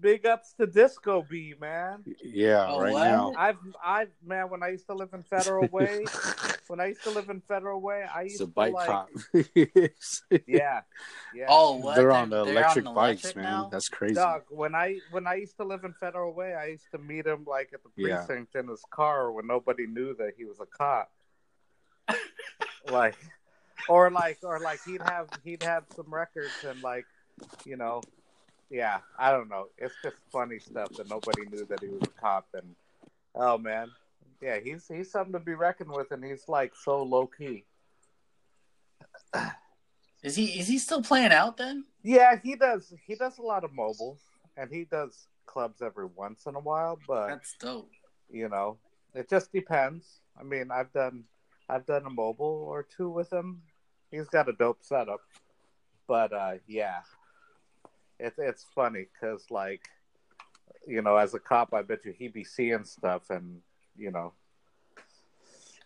[0.00, 2.04] Big ups to Disco B, man.
[2.22, 3.08] Yeah, Oh, right what?
[3.08, 3.32] now.
[3.36, 4.50] I've, I've, man.
[4.50, 6.06] When I used to live in Federal Way,
[6.68, 8.86] when I used to live in Federal Way, I used It's a to bike like,
[8.86, 9.08] cop.
[10.46, 10.80] yeah,
[11.34, 11.46] yeah.
[11.48, 11.96] Oh, what?
[11.96, 13.52] They're on the They're electric on bikes, electric man.
[13.52, 13.68] now?
[13.72, 14.14] That's crazy.
[14.14, 17.26] Dog, when I when I used to live in Federal Way, I used to meet
[17.26, 18.24] him like at the Yeah.
[18.24, 21.10] precinct in his car when nobody knew that he was a cop.
[22.90, 23.16] like,
[23.88, 27.06] or like, or like he'd have he'd have some records and like,
[27.64, 28.02] you know,
[28.70, 29.66] yeah, I don't know.
[29.78, 32.74] It's just funny stuff that nobody knew that he was a cop and
[33.34, 33.88] oh man,
[34.40, 37.64] yeah, he's he's something to be reckoned with and he's like so low key.
[40.22, 41.84] Is he is he still playing out then?
[42.02, 42.92] Yeah, he does.
[43.06, 44.20] He does a lot of mobiles
[44.56, 47.90] and he does clubs every once in a while, but That's dope.
[48.30, 48.76] you know
[49.14, 51.24] it just depends i mean i've done
[51.70, 53.62] i've done a mobile or two with him
[54.10, 55.20] he's got a dope setup
[56.06, 56.98] but uh yeah
[58.18, 59.88] it's it's funny because like
[60.86, 63.60] you know as a cop i bet you he be seeing stuff and
[63.96, 64.32] you know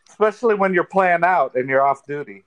[0.09, 2.45] especially when you're playing out and you're off duty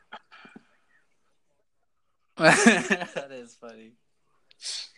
[2.37, 3.93] that is funny.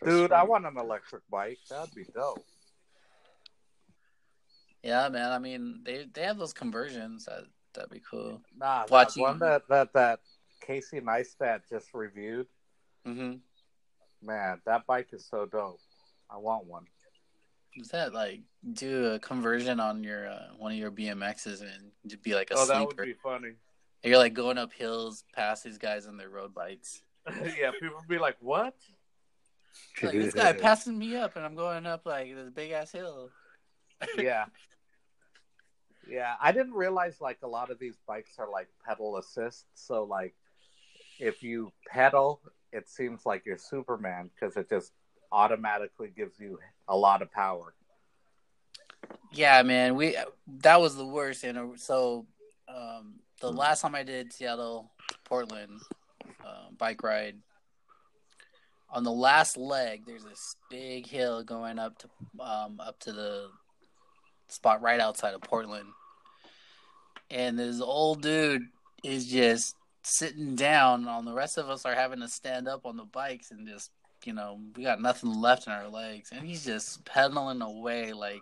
[0.04, 2.44] dude i want an electric bike that'd be dope
[4.84, 5.32] Yeah, man.
[5.32, 7.26] I mean, they they have those conversions.
[7.26, 8.42] That that'd be cool.
[8.56, 10.20] nah that one that that that
[10.62, 12.48] casey neistat just reviewed
[13.06, 13.34] hmm
[14.22, 15.80] man that bike is so dope
[16.30, 16.86] i want one
[17.76, 18.42] Is that like
[18.74, 22.66] do a conversion on your uh, one of your BMXs and be like a oh
[22.66, 23.54] that would be funny
[24.04, 27.02] And You're like going up hills past these guys on their road bikes.
[27.60, 28.76] yeah, people be like, "What?"
[30.02, 33.30] Like this guy passing me up, and I'm going up like this big ass hill.
[34.18, 34.46] Yeah,
[36.08, 36.36] yeah.
[36.40, 39.66] I didn't realize like a lot of these bikes are like pedal assist.
[39.74, 40.36] So like,
[41.20, 42.40] if you pedal,
[42.72, 44.92] it seems like you're Superman because it just
[45.32, 47.74] automatically gives you a lot of power.
[49.32, 49.96] Yeah, man.
[49.96, 50.16] We
[50.62, 51.44] that was the worst.
[51.44, 52.26] And uh, so
[52.68, 54.92] um, the last time I did Seattle
[55.26, 55.80] Portland
[56.46, 57.36] uh, bike ride,
[58.90, 62.10] on the last leg, there's this big hill going up to
[62.40, 63.50] um, up to the
[64.48, 65.90] spot right outside of Portland.
[67.30, 68.64] and this old dude
[69.04, 69.76] is just
[70.08, 71.08] sitting down.
[71.08, 73.92] On the rest of us are having to stand up on the bikes and just
[74.26, 78.42] you know we got nothing left in our legs, and he's just pedaling away like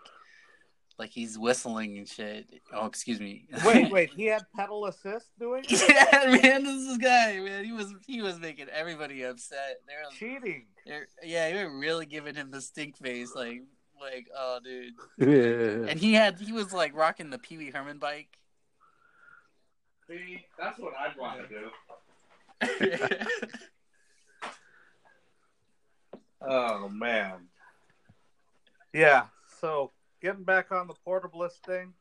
[0.98, 2.48] like he's whistling and shit.
[2.74, 3.48] Oh, excuse me.
[3.66, 5.84] Wait, wait, he had pedal assist doing it?
[5.90, 7.66] yeah, man, this is guy, man.
[7.66, 9.82] He was he was making everybody upset.
[9.88, 10.68] They were Cheating.
[10.86, 13.64] they're- yeah, they were really giving him the stink face, like
[14.02, 14.94] like oh dude.
[15.18, 15.90] Yeah.
[15.92, 18.30] And he had he was like rocking the Pee Wee Herman bike.
[20.08, 23.28] See, that's what I'd want to do.
[26.48, 27.48] Oh man.
[28.94, 29.26] Yeah.
[29.60, 29.92] So
[30.22, 31.94] getting back on the portablist thing.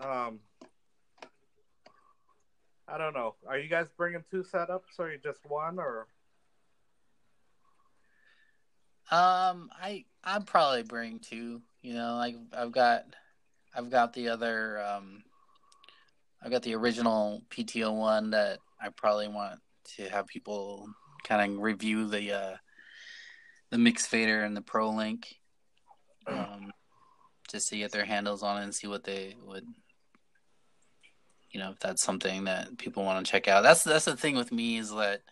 [0.00, 0.40] Um,
[2.86, 3.34] I don't know.
[3.48, 6.06] Are you guys bringing two setups, or you just one, or
[9.10, 11.62] Um, I I'd probably bring two.
[11.82, 13.04] You know, like I've got
[13.74, 15.24] I've got the other um
[16.42, 19.60] I've got the original PTO one that I probably want
[19.96, 20.88] to have people
[21.24, 22.56] kind of review the uh
[23.70, 25.34] the mix fader and the Pro Link.
[26.26, 26.72] Um
[27.50, 29.66] just to get their handles on it and see what they would
[31.52, 33.62] you know, if that's something that people want to check out.
[33.62, 35.22] That's that's the thing with me is that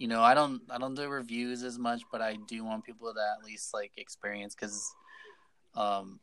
[0.00, 3.12] you know i don't i don't do reviews as much but i do want people
[3.12, 4.92] to at least like experience because
[5.76, 6.18] um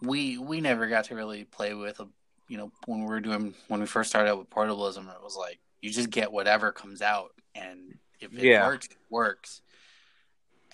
[0.00, 2.08] we we never got to really play with a
[2.48, 5.36] you know when we were doing when we first started out with portablism it was
[5.36, 8.64] like you just get whatever comes out and if it Yeah.
[8.66, 9.62] works it works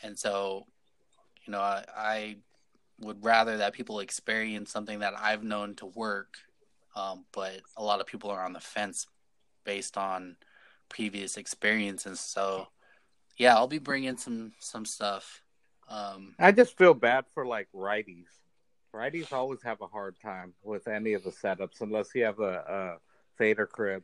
[0.03, 0.67] and so
[1.45, 2.37] you know I, I
[3.01, 6.37] would rather that people experience something that i've known to work
[6.97, 9.07] um, but a lot of people are on the fence
[9.65, 10.37] based on
[10.89, 12.21] previous experiences.
[12.21, 12.69] So,
[13.37, 15.43] yeah, I'll be bringing some some stuff.
[15.89, 18.27] Um, I just feel bad for like righties.
[18.95, 22.65] Righties always have a hard time with any of the setups unless you have a,
[22.69, 22.97] a
[23.39, 24.03] fader crib.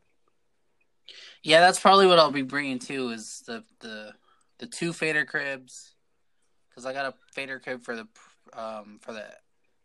[1.42, 3.10] yeah, that's probably what I'll be bringing too.
[3.10, 4.12] Is the the
[4.58, 5.94] the two fader cribs
[6.68, 8.06] because I got a fader crib for the
[8.52, 9.24] um, for the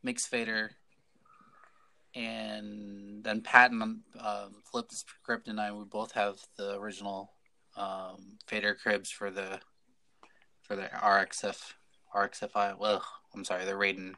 [0.03, 0.71] mix fader,
[2.15, 4.01] and then Pat and um,
[4.71, 7.33] Flip the Script and I we both have the original
[7.75, 9.59] um, fader cribs for the
[10.61, 11.73] for the RXF
[12.15, 12.77] RXFI.
[12.77, 14.13] Well, I'm sorry, the Raiden.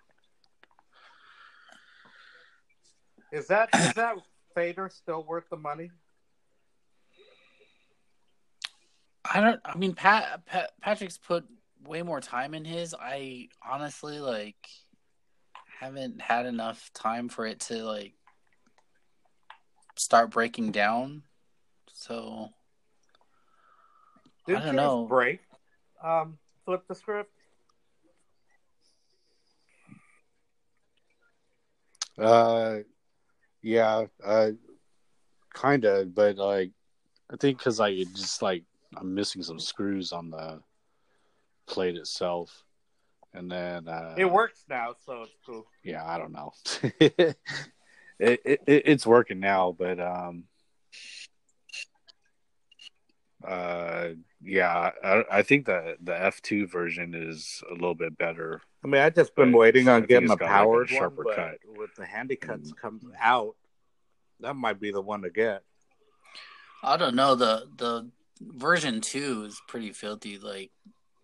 [3.33, 4.15] Is that is that
[4.53, 5.89] fader still worth the money?
[9.25, 9.59] I don't.
[9.65, 11.43] I mean, Pat, Pat Patrick's put
[11.83, 12.93] way more time in his.
[12.93, 14.69] I honestly like
[15.79, 18.13] haven't had enough time for it to like
[19.95, 21.23] start breaking down.
[21.91, 22.49] So
[24.45, 25.05] Didn't I don't yours know.
[25.07, 25.39] break?
[26.03, 27.31] Um, flip the script.
[32.15, 32.81] Uh,
[33.63, 34.51] yeah, uh,
[35.53, 36.71] kind of, but like,
[37.31, 38.63] I think because like it just like
[38.95, 40.59] I'm missing some screws on the
[41.65, 42.63] plate itself,
[43.33, 45.65] and then uh, It works now, so it's cool.
[45.83, 46.51] Yeah, I don't know.
[46.99, 47.37] it,
[48.19, 50.43] it, it it's working now, but um,
[53.47, 54.09] uh,
[54.45, 58.61] yeah, I, I think the the F two version is a little bit better.
[58.83, 61.23] I mean, I've just been waiting on think getting it's a got, like, a sharper
[61.23, 61.57] one, but cut.
[61.77, 62.77] with the handy cuts Mm.
[62.77, 63.55] come out,
[64.41, 65.63] that might be the one to get.
[66.83, 67.35] I don't know.
[67.35, 68.09] The the
[68.41, 70.37] version two is pretty filthy.
[70.37, 70.71] Like,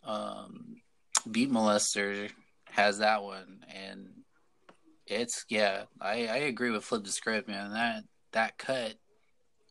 [0.03, 0.77] um,
[1.29, 2.31] Beat Molester
[2.71, 4.07] has that one, and
[5.05, 5.83] it's yeah.
[5.99, 7.73] I I agree with Flip the Script, man.
[7.73, 8.95] That that cut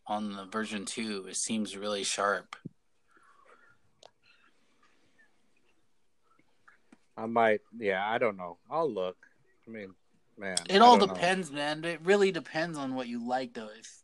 [0.06, 2.56] on the version two it seems really sharp.
[7.18, 8.58] I might, yeah, I don't know.
[8.70, 9.16] I'll look.
[9.66, 9.94] I mean,
[10.38, 11.14] man, It all don't know.
[11.14, 11.84] depends, man.
[11.84, 13.70] It really depends on what you like, though.
[13.76, 14.02] If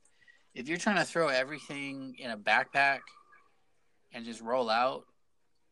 [0.54, 3.00] if you're trying to throw everything in a backpack
[4.12, 5.04] and just roll out,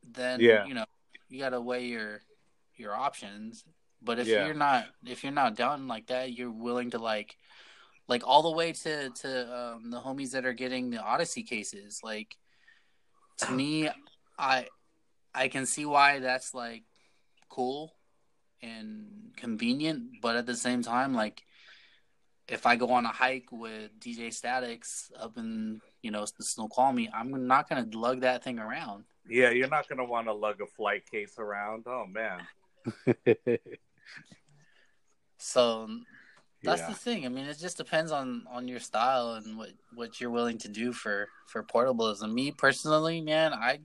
[0.04, 0.64] then Yeah.
[0.66, 0.84] you know
[1.28, 2.20] you got to weigh your
[2.76, 3.64] your options.
[4.00, 4.44] But if Yeah.
[4.46, 7.36] you're not if you're not done like that, you're willing to like
[8.08, 12.00] like all the way to to um, the homies that are getting the Odyssey cases.
[12.02, 12.36] Like
[13.38, 13.88] to me,
[14.38, 14.68] I
[15.34, 16.84] I can see why that's like
[17.52, 17.94] cool
[18.62, 21.42] and convenient, but at the same time, like
[22.48, 27.10] if I go on a hike with DJ Statics up in you know the Snoqualmie,
[27.14, 29.04] I'm not gonna lug that thing around.
[29.28, 31.84] Yeah, you're not to want to lug a flight case around.
[31.86, 32.40] Oh man,
[35.42, 35.88] So
[36.62, 36.88] that's yeah.
[36.88, 37.26] the thing.
[37.26, 40.68] I mean, it just depends on on your style and what what you're willing to
[40.68, 42.32] do for for portablism.
[42.32, 43.80] Me personally, man, I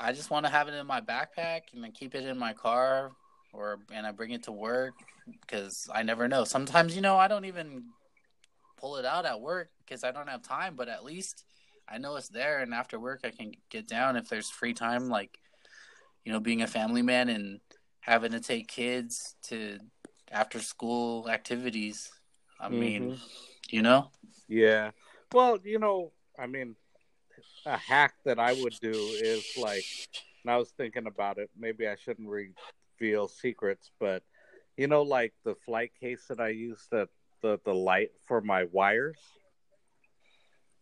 [0.00, 2.52] I just want to have it in my backpack and then keep it in my
[2.52, 3.12] car
[3.52, 4.94] or and I bring it to work
[5.40, 6.44] because I never know.
[6.44, 7.84] Sometimes you know I don't even
[8.76, 11.44] pull it out at work because I don't have time, but at least
[11.88, 15.08] I know it's there, and after work I can get down if there's free time,
[15.08, 15.38] like
[16.24, 17.60] you know, being a family man and
[18.00, 19.78] having to take kids to
[20.30, 22.10] after school activities.
[22.60, 23.20] I mean, Mhm.
[23.70, 24.10] you know,
[24.46, 24.92] Yeah.
[25.32, 26.76] Well, you know, I mean,
[27.68, 29.86] a hack that I would do is like,
[30.44, 31.50] and I was thinking about it.
[31.56, 34.24] Maybe I shouldn't reveal secrets, but
[34.76, 37.08] you know, like the flight case that I use, that
[37.42, 39.20] the the light for my wires.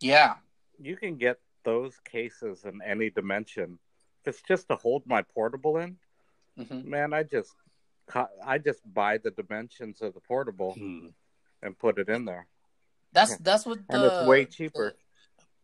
[0.01, 0.37] yeah,
[0.79, 3.79] You can get those cases in any dimension.
[4.25, 5.99] If it's just to hold my portable in,
[6.57, 7.55] hmm man, I just
[8.45, 11.09] I just buy the dimensions of the portable Hmm.
[11.63, 12.49] and put it in there,
[13.13, 14.97] that's that's what the and it's way cheaper.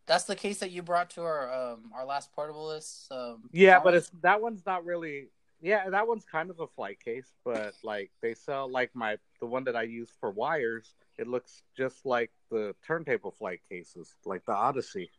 [0.07, 3.11] That's the case that you brought to our um our last Portablist.
[3.11, 5.29] Um, Yeah, but it's that one's not really.
[5.61, 9.47] Yeah, that one's kind of a flight case, but like they sell like my the
[9.47, 10.95] one that I use for wires.
[11.19, 15.11] It looks just like the turntable flight cases, like the Odyssey.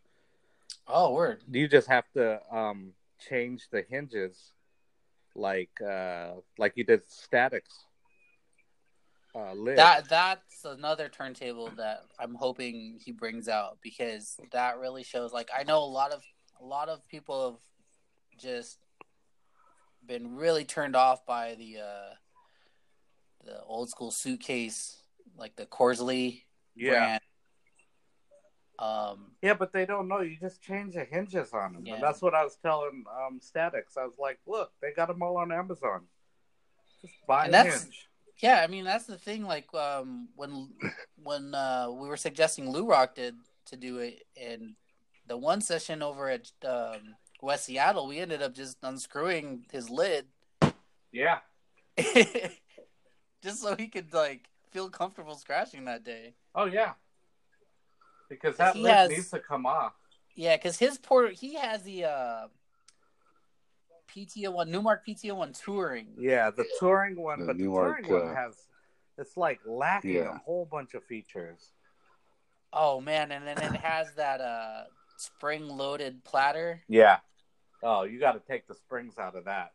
[0.87, 1.43] oh word.
[1.49, 2.91] You just have to um
[3.29, 4.51] change the hinges,
[5.33, 7.85] like uh like you did statics.
[9.35, 9.53] Uh.
[9.75, 15.33] That that's another turntable that I'm hoping he brings out because that really shows.
[15.33, 16.21] Like I know a lot of
[16.61, 18.77] a lot of people have just
[20.05, 22.13] been really turned off by the uh
[23.45, 25.01] the old school suitcase,
[25.37, 26.43] like the Crosley
[26.75, 27.21] yeah, brand.
[28.79, 30.21] Um, yeah, but they don't know.
[30.21, 31.95] You just change the hinges on them, Yeah.
[31.95, 33.97] and that's what I was telling um statics.
[33.97, 36.01] I was like, look, they got them all on Amazon.
[37.01, 38.09] Just buy And a that's- hinge.
[38.39, 39.43] Yeah, I mean that's the thing.
[39.45, 40.69] Like um, when
[41.23, 43.35] when uh, we were suggesting Lou Rock did
[43.67, 44.75] to do it, and
[45.27, 50.25] the one session over at um, West Seattle, we ended up just unscrewing his lid,
[51.11, 51.39] Yeah.
[53.43, 56.33] just so he could like feel comfortable scratching that day.
[56.55, 56.93] Oh yeah.
[58.29, 59.93] Because that lid has- needs to come off.
[60.35, 62.47] Yeah, because his port he has the uh,
[64.15, 66.07] PTO one Numark PTO one touring.
[66.17, 68.55] Yeah, the touring one, The but the Numark, touring one uh, has
[69.17, 70.35] it's like lacking Yeah.
[70.35, 71.71] a whole bunch of features.
[72.71, 74.83] Oh man, and then it has that uh,
[75.17, 76.81] spring loaded platter.
[76.87, 77.17] Yeah.
[77.83, 79.71] Oh, you got to take the springs out of that.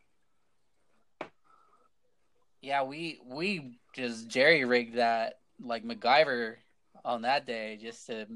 [2.60, 6.56] Yeah, we we just jerry rigged that like MacGyver
[7.04, 8.26] on that day just to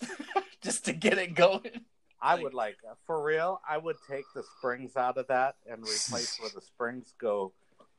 [0.62, 1.84] just to get it going.
[2.20, 3.60] I Like- would like for real.
[3.68, 7.52] I would take the springs out of that and replace where the springs go.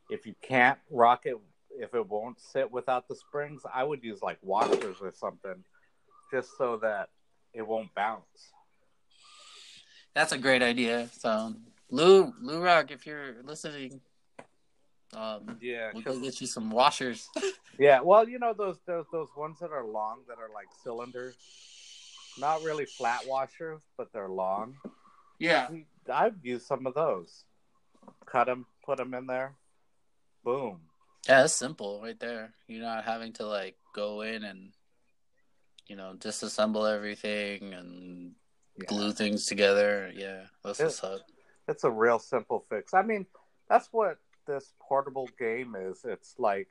[0.09, 1.37] If you can't rock it,
[1.71, 5.63] if it won't sit without the springs, I would use like washers or something,
[6.31, 7.09] just so that
[7.53, 8.51] it won't bounce.
[10.13, 11.07] That's a great idea.
[11.13, 11.55] So
[11.89, 14.01] Lou Lou Rock, if you're listening,
[15.13, 17.29] um, Yeah, we'll go get you some washers.
[17.77, 21.37] Yeah, well, you know those those those ones that are long that are like cylinders,
[22.39, 24.75] not really flat washers, but they're long.
[25.39, 25.69] yeah,
[26.11, 27.45] I've used some of those.
[28.25, 29.55] Cut them, put them in there.
[30.43, 30.79] Boom.
[31.27, 32.53] yeah, that's simple right there.
[32.67, 34.71] You're not having to like go in and
[35.87, 38.35] you know disassemble everything and
[38.77, 38.85] Yeah.
[38.87, 40.11] glue things together.
[40.15, 40.85] Yeah, that's Yeah.
[40.85, 41.21] what's up.
[41.67, 42.93] It's a real simple fix.
[42.93, 43.25] I mean,
[43.67, 44.17] that's what
[44.47, 46.05] this portable game is.
[46.05, 46.69] It's like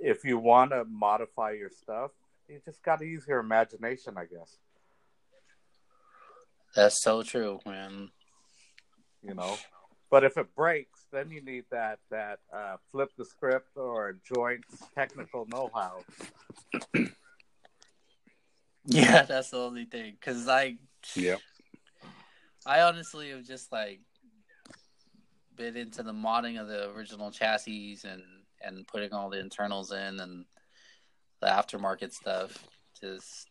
[0.00, 2.12] if you want to modify your stuff,
[2.48, 4.58] you just got to use your imagination, I guess.
[6.74, 8.10] That's so true, man.
[9.22, 9.56] You know.
[10.10, 14.82] But if it breaks, then you need that that uh, flip the script or joints
[14.94, 16.04] technical know-how.
[18.86, 20.16] Yeah, that's the only thing.
[20.20, 20.76] Cause I,
[21.16, 21.40] Yep.
[22.66, 24.00] I honestly have just like
[25.56, 28.22] been into the modding of the original chassis and
[28.62, 30.44] and putting all the internals in and
[31.40, 32.66] the aftermarket stuff.
[33.00, 33.48] Just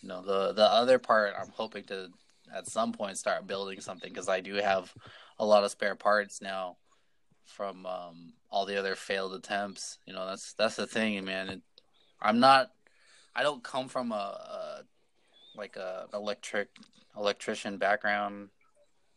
[0.00, 2.08] you know the the other part, I'm hoping to
[2.54, 4.92] at some point start building something because I do have
[5.38, 6.76] a lot of spare parts now
[7.44, 9.98] from um, all the other failed attempts.
[10.06, 11.48] You know that's that's the thing, man.
[11.48, 11.62] It,
[12.20, 12.70] I'm not.
[13.34, 14.82] I don't come from a, a
[15.56, 16.68] like a electric
[17.16, 18.48] electrician background.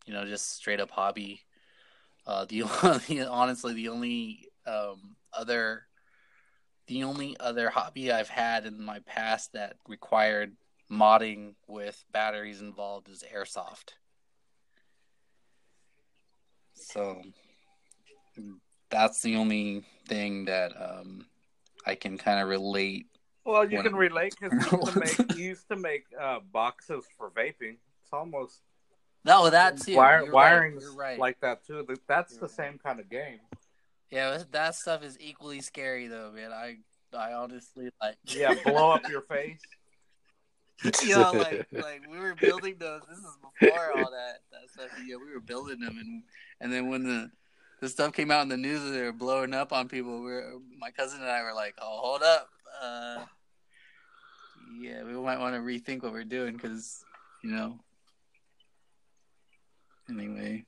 [0.06, 1.42] You know, just straight up hobby.
[2.28, 2.64] Uh, the
[3.30, 5.84] honestly, the only um, other,
[6.88, 10.56] the only other hobby I've had in my past that required
[10.94, 13.94] modding with batteries involved is airsoft.
[16.74, 17.22] So
[18.90, 21.26] that's the only thing that um,
[21.86, 23.08] I can kind of relate.
[23.46, 27.06] Well, you can relate because you used to make, you used to make uh, boxes
[27.18, 27.78] for vaping.
[28.02, 28.62] It's almost
[29.26, 29.96] No, that's too.
[29.96, 30.98] wire, wiring's right.
[30.98, 31.20] Right.
[31.20, 31.86] like that too.
[32.08, 32.56] That's You're the right.
[32.56, 33.40] same kind of game.
[34.12, 36.52] Yeah, that stuff is equally scary though, man.
[36.52, 36.78] I
[37.18, 39.60] I honestly like Yeah, blow up your face.
[41.08, 43.02] know, like like we were building those.
[43.10, 44.90] This is before all that that stuff.
[45.06, 46.24] Yeah, we were building them, and
[46.60, 47.32] and then when the
[47.80, 50.54] the stuff came out in the news they were blowing up on people, we were,
[50.80, 52.50] my cousin and I were like, "Oh, hold up,
[52.82, 53.26] uh,
[54.80, 57.04] yeah, we might want to rethink what we're doing because
[57.44, 57.80] you know."
[60.10, 60.66] Anyway,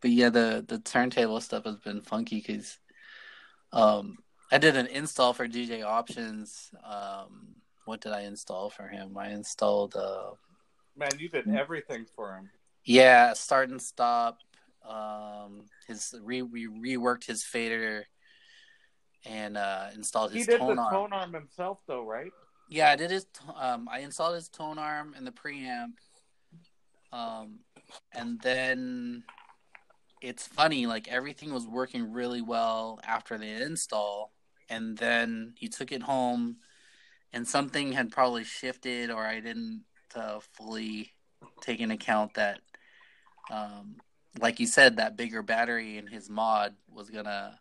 [0.00, 2.78] but yeah, the the turntable stuff has been funky because
[3.72, 4.18] um,
[4.50, 6.70] I did an install for DJ Options.
[6.84, 7.56] Um,
[7.86, 9.16] what did I install for him?
[9.16, 10.32] I installed uh
[10.98, 12.50] Man, you did everything for him.
[12.84, 14.38] yeah, start and stop.
[14.86, 18.06] Um his re we reworked his fader
[19.24, 20.92] and uh installed He did tone the arm.
[20.92, 22.32] tone arm himself, though, right?
[22.68, 25.94] Yeah, I did his um I installed his tone arm and the preamp.
[27.12, 27.60] Um
[28.12, 29.22] and then
[30.22, 34.32] it's funny, like everything was working really well after the install
[34.68, 36.56] and then he took it home
[37.36, 39.82] and something had probably shifted or I didn't
[40.14, 41.12] uh, fully
[41.60, 42.60] take into account that
[43.50, 43.96] um
[44.40, 47.60] like you said that bigger battery in his mod was gonna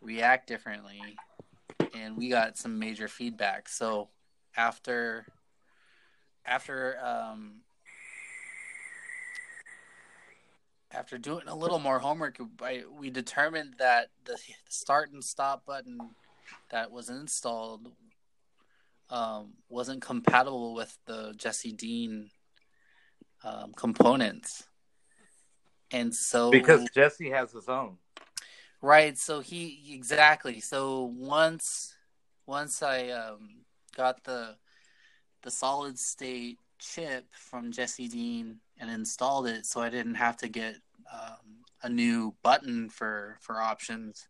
[0.00, 1.16] react differently
[1.94, 3.68] and we got some major feedback.
[3.68, 4.08] So
[4.56, 5.24] after
[6.44, 7.60] after um
[10.90, 14.36] after doing a little more homework I, we determined that the
[14.68, 16.10] start and stop button
[16.70, 17.92] that was installed
[19.10, 22.30] um, wasn't compatible with the jesse dean
[23.44, 24.64] um, components
[25.92, 27.96] and so Because Jesse has his own.
[28.82, 29.16] Right.
[29.16, 30.60] So he exactly.
[30.60, 31.94] So once
[32.46, 33.64] once I um,
[33.96, 34.56] got the
[35.42, 40.48] the solid state chip from Jesse Dean and installed it, so I didn't have to
[40.48, 40.76] get
[41.12, 44.28] um, a new button for for options.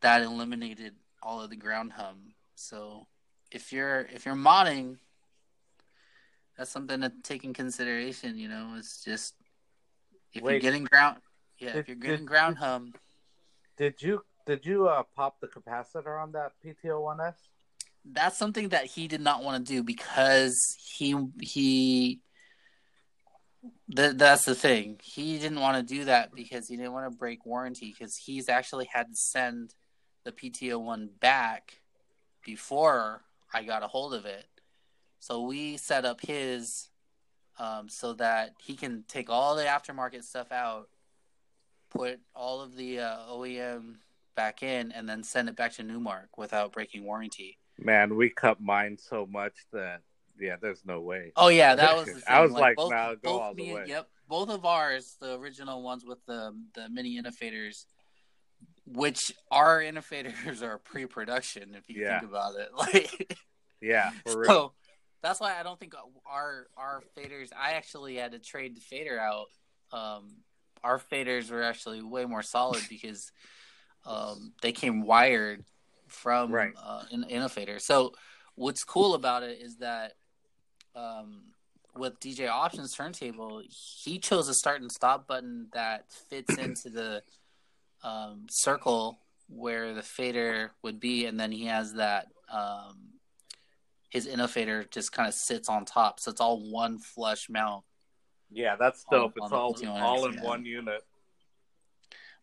[0.00, 2.34] That eliminated all of the ground hum.
[2.54, 3.06] So
[3.54, 4.96] if you're if you're modding,
[6.58, 8.36] that's something to take in consideration.
[8.36, 9.34] You know, it's just
[10.32, 11.18] if you're getting ground,
[11.58, 12.92] yeah, if Did- you're getting did- ground hum.
[13.76, 17.34] Did you did you uh, pop the capacitor on that PT01S?
[18.12, 22.20] that's something that he did not want to do because he he
[23.96, 27.16] th- that's the thing he didn't want to do that because he didn't want to
[27.16, 29.74] break warranty because he's actually had to send
[30.24, 31.80] the pto one back
[32.44, 33.22] before
[33.54, 34.46] i got a hold of it
[35.20, 36.90] so we set up his
[37.56, 40.88] um, so that he can take all the aftermarket stuff out
[41.90, 43.94] put all of the uh, oem
[44.34, 48.60] back in and then send it back to Numark without breaking warranty Man, we cut
[48.60, 50.02] mine so much that
[50.38, 51.32] yeah, there's no way.
[51.36, 52.22] Oh yeah, that was.
[52.28, 53.84] I was like, go both all the me, way.
[53.86, 57.86] Yep, both of ours, the original ones with the the mini Innofaders,
[58.86, 61.74] which our Innofaders are pre-production.
[61.74, 62.20] If you Yeah.
[62.20, 63.38] think about it, like
[63.80, 64.50] Yeah, for real.
[64.50, 64.72] so.
[65.22, 65.94] That's why I don't think
[66.26, 67.48] our our faders.
[67.58, 69.46] I actually had to trade the fader out.
[69.90, 70.42] Um,
[70.82, 73.32] our faders were actually way more solid because
[74.04, 75.64] um, they came wired
[76.08, 76.74] from Right.
[76.76, 77.80] uh, in, Innofader.
[77.80, 78.12] So
[78.54, 80.12] what's cool about it is that
[80.94, 81.44] um,
[81.96, 83.62] with DJ Options turntable,
[84.04, 87.22] he chose a start and stop button that fits into the
[88.04, 93.14] um, circle where the fader would be, and then he has that um,
[94.10, 97.84] his Innofader just kind of sits on top, so it's all one flush mount.
[98.52, 99.34] Yeah, that's dope.
[99.40, 100.42] on It's the all PT01S, all in yeah.
[100.42, 101.02] one unit.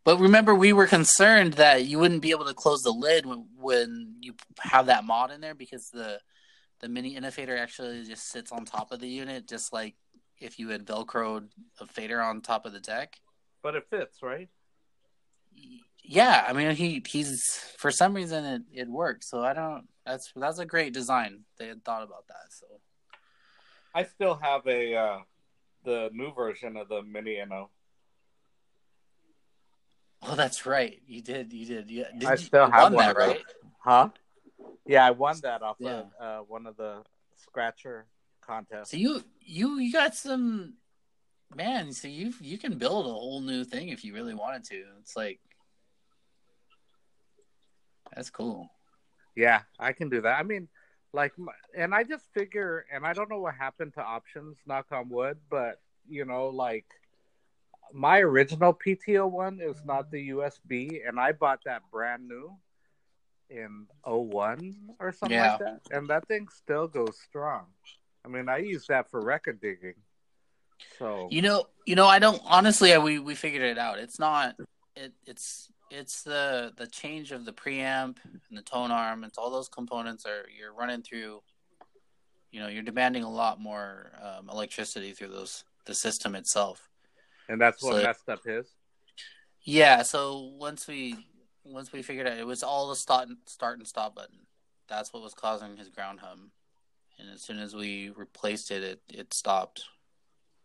[0.04, 3.46] But remember, we were concerned that you wouldn't be able to close the lid when,
[3.56, 6.20] when you have that mod in there because the
[6.80, 9.96] the mini Innofader actually just sits on top of the unit, just like
[10.40, 11.48] if you had velcroed
[11.80, 13.16] a fader on top of the deck.
[13.62, 14.50] But it fits, right?
[16.04, 19.30] Yeah, I mean he he's for some reason it, it works.
[19.30, 19.88] So I don't.
[20.06, 21.42] That's that's a great design.
[21.58, 22.52] They had thought about that.
[22.52, 22.66] So
[23.94, 25.20] I still have a uh
[25.84, 27.70] the new version of the mini Inno.
[30.24, 31.00] oh, that's right.
[31.08, 31.54] You did.
[31.54, 31.90] You did.
[31.92, 32.06] Yeah.
[32.18, 33.28] Did I still you have won one that, of those.
[33.28, 33.42] right?
[33.84, 34.10] Huh?
[34.86, 36.02] Yeah, I won that off Yeah.
[36.02, 37.04] of uh, one of the
[37.36, 38.06] scratcher
[38.42, 38.92] contests.
[38.92, 40.76] So you you you got some
[41.56, 41.92] man.
[41.94, 44.84] So you you can build a whole new thing if you really wanted to.
[45.00, 45.40] It's like
[48.16, 48.70] that's cool.
[49.36, 50.40] Yeah, I can do that.
[50.40, 50.68] I mean,
[51.14, 51.34] like,
[51.76, 55.38] and I just figure, and I don't know what happened to options, knock on wood,
[55.50, 56.86] but you know, like,
[57.94, 62.56] my original PTO one is not the USB, and I bought that brand new
[63.50, 65.52] in 01 or something Yeah.
[65.52, 67.66] like that, and that thing still goes strong.
[68.24, 69.96] I mean, I use that for record digging.
[70.98, 72.08] So You know, you know.
[72.08, 72.94] I don't honestly.
[72.94, 74.00] I, we we figured it out.
[74.00, 74.56] It's not.
[74.96, 79.24] It it's it's the the change of the preamp and the tone arm.
[79.24, 81.42] It's all those components are you're running through.
[82.52, 86.90] You know, you're demanding a lot more um, electricity through those the system itself.
[87.50, 88.68] And that's what So- messed up his.
[89.64, 90.02] Yeah.
[90.04, 91.28] So once we
[91.64, 94.48] once we figured out it was all the start start and stop button.
[94.88, 96.52] That's what was causing his ground hum.
[97.20, 99.84] And as soon as we replaced it, it it stopped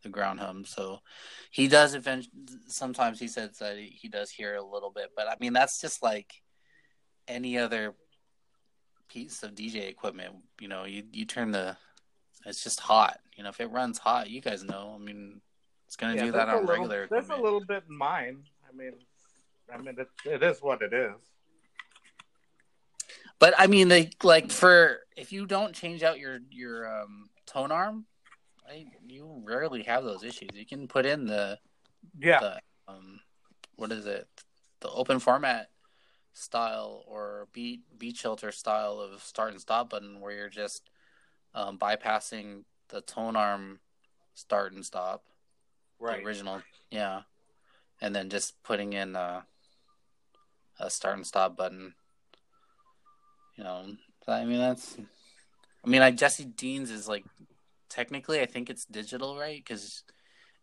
[0.07, 0.65] the ground hum.
[0.65, 1.01] So
[1.51, 2.33] he does eventually.
[2.67, 6.03] Sometimes he says that he does hear a little bit, but I mean that's just
[6.03, 6.33] like
[7.29, 7.95] any other
[9.09, 10.37] piece of DJ equipment.
[10.61, 11.77] You know, you you turn the
[12.45, 13.19] it's just hot.
[13.37, 14.95] You know, if it runs hot, you guys know.
[14.95, 15.41] I mean,
[15.87, 17.07] it's gonna do that on little- regular.
[17.11, 18.45] There's a little bit in mine.
[18.69, 18.93] I mean,
[19.73, 21.15] I mean, it, it is what it is.
[23.39, 27.73] But I mean, like, like for if you don't change out your your um, tone
[27.73, 28.07] arm,
[28.69, 30.51] I, you rarely have those issues.
[30.55, 31.59] You can put in the
[32.19, 33.21] Yeah, the um,
[33.77, 34.29] what is it,
[34.81, 35.71] the open format
[36.33, 40.83] style or beat beat shelter style of start and stop button, where you're just
[41.55, 43.81] um, bypassing the tone arm
[44.35, 45.25] start and stop,
[45.99, 46.21] right.
[46.21, 47.23] the original, yeah,
[48.01, 49.45] and then just putting in a,
[50.81, 51.95] a start and stop button.
[53.57, 53.85] You know,
[54.29, 54.97] I mean that's.
[55.85, 57.25] I mean, like Jesse Dean's is like
[57.89, 59.63] technically, I think it's digital, right?
[59.65, 60.05] Because,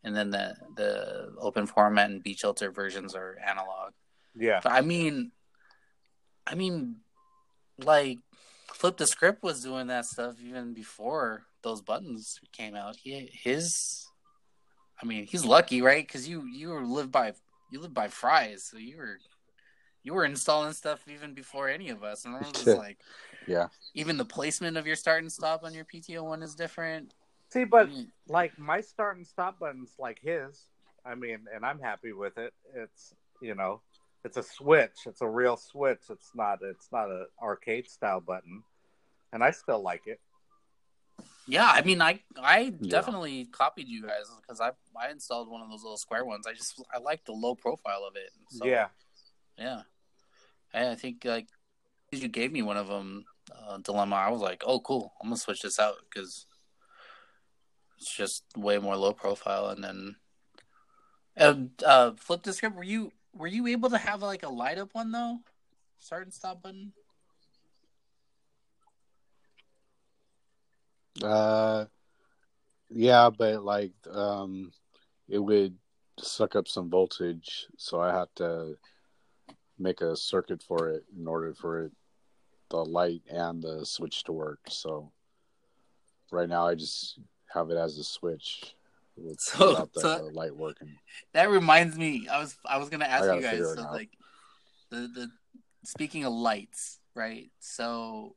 [0.03, 3.93] and then the the open format and beat shelter versions are analog.
[4.35, 5.31] Yeah, But I mean,
[6.45, 6.97] I mean,
[7.77, 8.19] like
[8.73, 12.95] Flip the Script was doing that stuff even before those buttons came out.
[12.95, 14.05] He his,
[15.01, 16.05] I mean, he's lucky, right?
[16.05, 17.33] Because you you live by
[17.71, 19.17] you live by Fry's, so you were
[20.03, 22.99] you were installing stuff even before any of us, and I was just like,
[23.47, 23.67] Yeah.
[23.93, 27.13] even the placement of your start and stop on your PTO one is different.
[27.49, 30.59] See, but I mean, like my start and stop buttons, like his.
[31.05, 32.53] I mean, and I'm happy with it.
[32.75, 33.81] It's you know,
[34.23, 35.05] it's a switch.
[35.05, 36.01] It's a real switch.
[36.09, 36.59] It's not.
[36.61, 38.63] It's not an arcade style button,
[39.31, 40.19] and I still like it.
[41.45, 42.89] Yeah, I mean, I I Yeah.
[42.89, 46.47] definitely copied you guys because I I installed one of those little square ones.
[46.47, 48.31] I just I like the low profile of it.
[48.49, 48.87] So, yeah,
[49.57, 49.81] yeah.
[50.73, 51.49] I, I think like
[52.11, 54.15] you gave me one of them, uh, dilemma.
[54.15, 55.13] I was like, oh, cool.
[55.21, 56.45] I'm gonna switch this out because
[57.97, 59.67] it's just way more low profile.
[59.67, 60.15] And then,
[61.37, 61.55] uh,
[61.85, 62.75] uh, flip the script.
[62.75, 65.39] Were you were you able to have like a light up one though?
[65.99, 66.93] Start and stop button.
[71.21, 71.85] Uh,
[72.89, 74.71] yeah, but like, um,
[75.29, 75.75] it would
[76.19, 78.75] suck up some voltage, so I had to
[79.79, 81.91] make a circuit for it in order for it,
[82.73, 84.59] the light and the switch to work.
[84.67, 85.11] So
[86.31, 87.19] right now, I just
[87.53, 88.73] have it as a switch
[89.15, 90.97] with, So- without the so- light working.
[91.33, 92.27] That reminds me.
[92.27, 93.59] I was I was gonna ask you guys.
[93.75, 94.09] So like
[94.89, 95.29] the the
[95.83, 97.51] speaking of lights, right?
[97.59, 98.35] So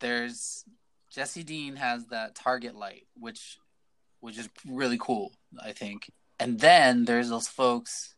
[0.00, 0.64] there's
[1.12, 3.58] Jesse Dean has that Target light, which
[4.18, 5.30] which is really cool,
[5.62, 6.10] I think.
[6.40, 8.16] And then there's those folks,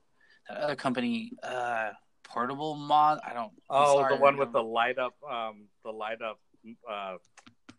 [0.48, 1.90] that other company, uh,
[2.28, 3.20] Portable Mod.
[3.24, 3.52] I don't.
[3.70, 6.40] I'm Oh, sorry, the one with the light up, um, the light up,
[6.88, 7.16] uh,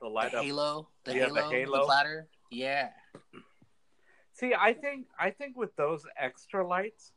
[0.02, 0.44] the light the up.
[0.44, 1.80] Halo, the Yeah, the Halo, Halo.
[1.80, 2.28] the platter.
[2.50, 2.90] Yeah,
[4.38, 7.12] See, I think, I think with those extra lights,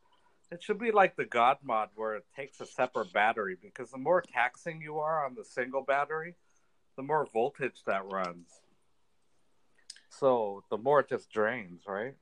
[0.50, 3.98] it should be like the God mod where it takes a separate battery because the
[3.98, 6.34] more taxing you are on the single battery,
[6.96, 8.62] the more voltage that runs.
[10.08, 12.14] So the more it just drains, right?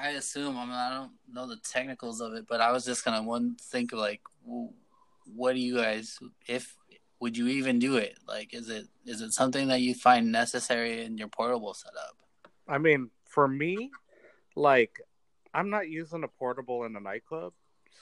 [0.00, 0.56] I assume.
[0.56, 3.56] I mean, I don't know the technicals of it, but I was just gonna one
[3.60, 4.22] think of like,
[5.34, 6.74] what do you guys, if
[7.20, 8.18] would you even do it?
[8.26, 12.16] Like, is it is it something that you find necessary in your portable setup?
[12.66, 13.90] I mean, for me,
[14.56, 15.00] like
[15.52, 17.52] I'm not using a portable in a nightclub,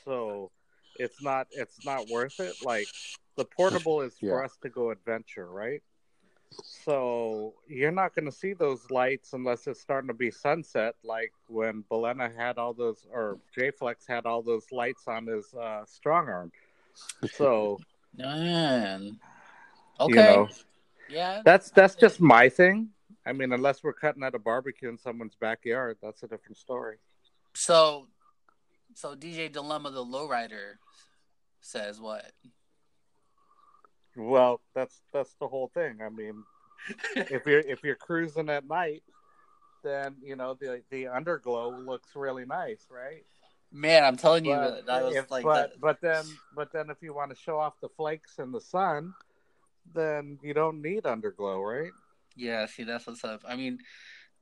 [0.04, 0.50] so
[0.96, 2.54] it's not it's not worth it.
[2.62, 2.86] Like
[3.36, 5.82] the portable is for us to go adventure, right?
[6.50, 11.32] So you're not going to see those lights unless it's starting to be sunset, like
[11.48, 15.84] when Belena had all those, or J Flex had all those lights on his uh,
[15.86, 16.52] strong arm.
[17.30, 17.78] So
[18.16, 19.18] Man.
[20.00, 20.10] Okay.
[20.10, 20.48] you know,
[21.08, 21.42] yeah.
[21.44, 22.88] that's that's just my thing.
[23.26, 26.96] I mean, unless we're cutting at a barbecue in someone's backyard, that's a different story.
[27.54, 28.06] So,
[28.94, 30.74] so DJ Dilemma, the lowrider,
[31.60, 32.32] says what?
[34.18, 35.98] Well, that's that's the whole thing.
[36.04, 36.42] I mean,
[37.16, 39.02] if you're if you're cruising at night,
[39.84, 43.24] then you know the the underglow looks really nice, right?
[43.70, 46.24] Man, I'm telling you, But that was if, like, but the- but then
[46.54, 49.14] but then if you want to show off the flakes in the sun,
[49.94, 51.92] then you don't need underglow, right?
[52.34, 53.42] Yeah, see, that's what's up.
[53.46, 53.78] I mean,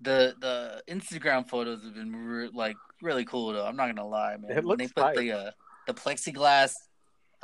[0.00, 3.66] the the Instagram photos have been re- like really cool though.
[3.66, 4.58] I'm not gonna lie, man.
[4.58, 5.16] It When they put tight.
[5.16, 5.50] the uh,
[5.86, 6.72] the plexiglass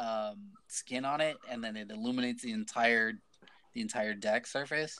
[0.03, 0.37] um,
[0.69, 3.13] skin on it, and then it illuminates the entire
[3.75, 4.99] the entire deck surface.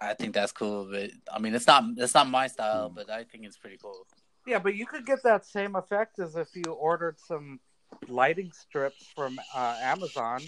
[0.00, 3.24] I think that's cool, but I mean, it's not it's not my style, but I
[3.24, 4.06] think it's pretty cool.
[4.46, 7.60] Yeah, but you could get that same effect as if you ordered some
[8.08, 10.40] lighting strips from uh, Amazon,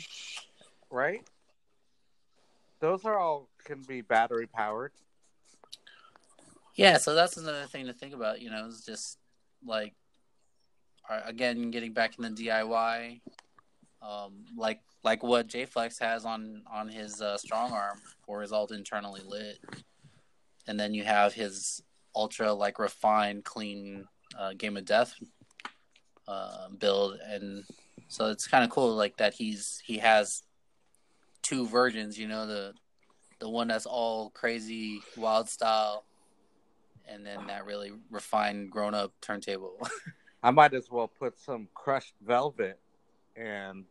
[0.90, 1.20] right?
[2.81, 4.93] Those are all can be battery powered.
[6.77, 8.40] Yeah, so that's another thing to think about.
[8.40, 9.19] You know, it's just
[9.66, 9.94] like
[11.09, 13.20] uh, again getting back in the DIY,
[14.02, 18.52] um, like like what J Flex has on on his uh, strong arm for his
[18.52, 19.59] alt internally lit,
[20.66, 21.82] and then you have his
[22.14, 24.06] ultra like refined, clean
[24.39, 25.14] uh, game of death
[26.28, 27.64] uh, build, and
[28.09, 30.43] so it's kind of cool like that he's he has
[31.43, 32.18] two versions.
[32.18, 32.74] You know the
[33.40, 36.05] the one that's all crazy wild style,
[37.09, 39.77] and then that really refined grown up turntable.
[40.43, 42.79] I might as well put some crushed velvet
[43.37, 43.85] and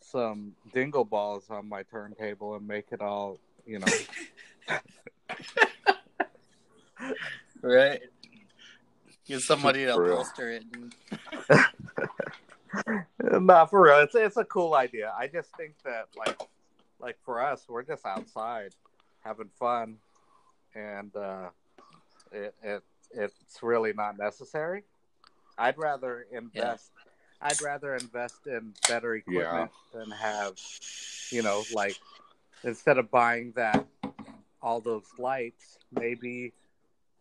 [0.00, 3.86] some dingle balls on my turntable and make it all, you know.
[7.62, 8.00] right.
[9.26, 10.64] Get somebody to upholster it.
[10.72, 10.94] And...
[13.46, 13.98] Not for real.
[13.98, 15.12] It's it's a cool idea.
[15.16, 16.40] I just think that like
[16.98, 18.74] like for us, we're just outside
[19.20, 19.96] having fun,
[20.74, 21.50] and uh,
[22.32, 22.82] it it
[23.12, 24.84] it's really not necessary.
[25.60, 26.90] I'd rather invest.
[27.42, 30.54] I'd rather invest in better equipment than have,
[31.30, 31.96] you know, like
[32.64, 33.86] instead of buying that
[34.62, 36.52] all those lights, maybe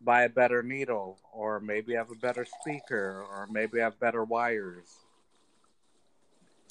[0.01, 4.95] buy a better needle, or maybe have a better speaker, or maybe have better wires.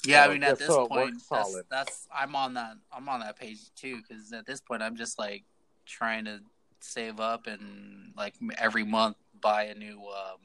[0.05, 3.07] Yeah, So, I mean, at this so point, works that's, that's I'm on that I'm
[3.09, 5.43] on that page too because at this point, I'm just like
[5.85, 6.39] trying to
[6.79, 10.37] save up and like every month buy a new um,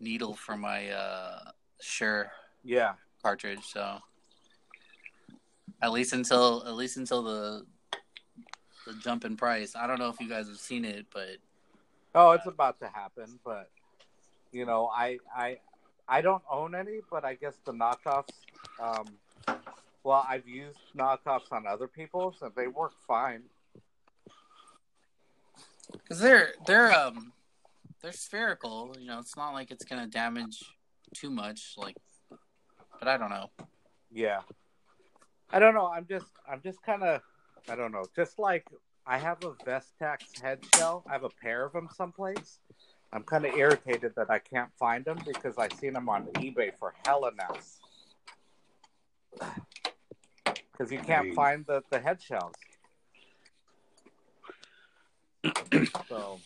[0.00, 1.50] needle for my uh,
[1.80, 2.30] Shure
[2.62, 2.94] Yeah.
[3.22, 3.64] cartridge.
[3.64, 3.98] So
[5.82, 7.66] at least until at least until the
[8.86, 9.74] the jump in price.
[9.74, 11.36] I don't know if you guys have seen it, but
[12.14, 13.70] Oh, it's about to happen, but
[14.52, 15.58] you know, I I
[16.08, 18.44] I don't own any, but I guess the knockoffs.
[18.78, 19.06] Um,
[20.04, 23.42] well, I've used knockoffs on other people's, and they work fine.
[25.92, 27.32] because they're they're um
[28.04, 28.94] they're spherical.
[29.00, 30.62] You know, it's not like it's gonna damage
[31.14, 31.74] too much.
[31.78, 31.96] Like,
[32.98, 33.50] but I don't know.
[34.12, 34.40] Yeah,
[35.50, 35.86] I don't know.
[35.88, 37.22] I'm just I'm just kind of
[37.68, 38.04] I don't know.
[38.14, 38.66] Just like
[39.06, 42.58] I have a Vestax head shell, I have a pair of them someplace.
[43.12, 46.72] I'm kind of irritated that I can't find them because I've seen them on eBay
[46.78, 47.54] for hella now.
[50.72, 51.34] Because you can't Hey.
[51.34, 52.54] find the, the head shells.
[56.08, 56.40] so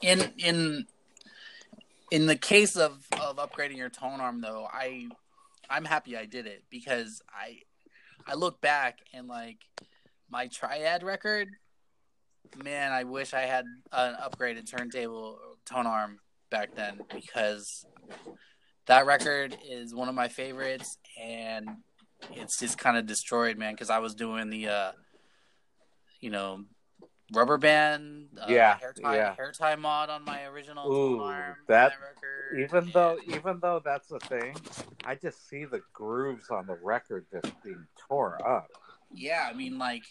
[0.00, 0.86] in in
[2.16, 5.06] in the case of of upgrading your tone arm though i
[5.68, 7.58] i'm happy i did it because i
[8.26, 9.58] i look back and like
[10.30, 11.46] my triad record
[12.64, 16.18] man i wish i had an upgraded turntable tone arm
[16.50, 17.84] back then because
[18.86, 21.68] that record is one of my favorites and
[22.32, 24.92] it's just kind of destroyed man because i was doing the uh
[26.20, 26.64] you know
[27.32, 29.34] rubber band uh, Yeah, hair tie yeah.
[29.34, 34.08] hair tie mod on my original Ooh, arm that- record even though even though that's
[34.08, 34.54] the thing,
[35.04, 38.68] I just see the grooves on the record just being tore up.
[39.12, 40.02] yeah i mean like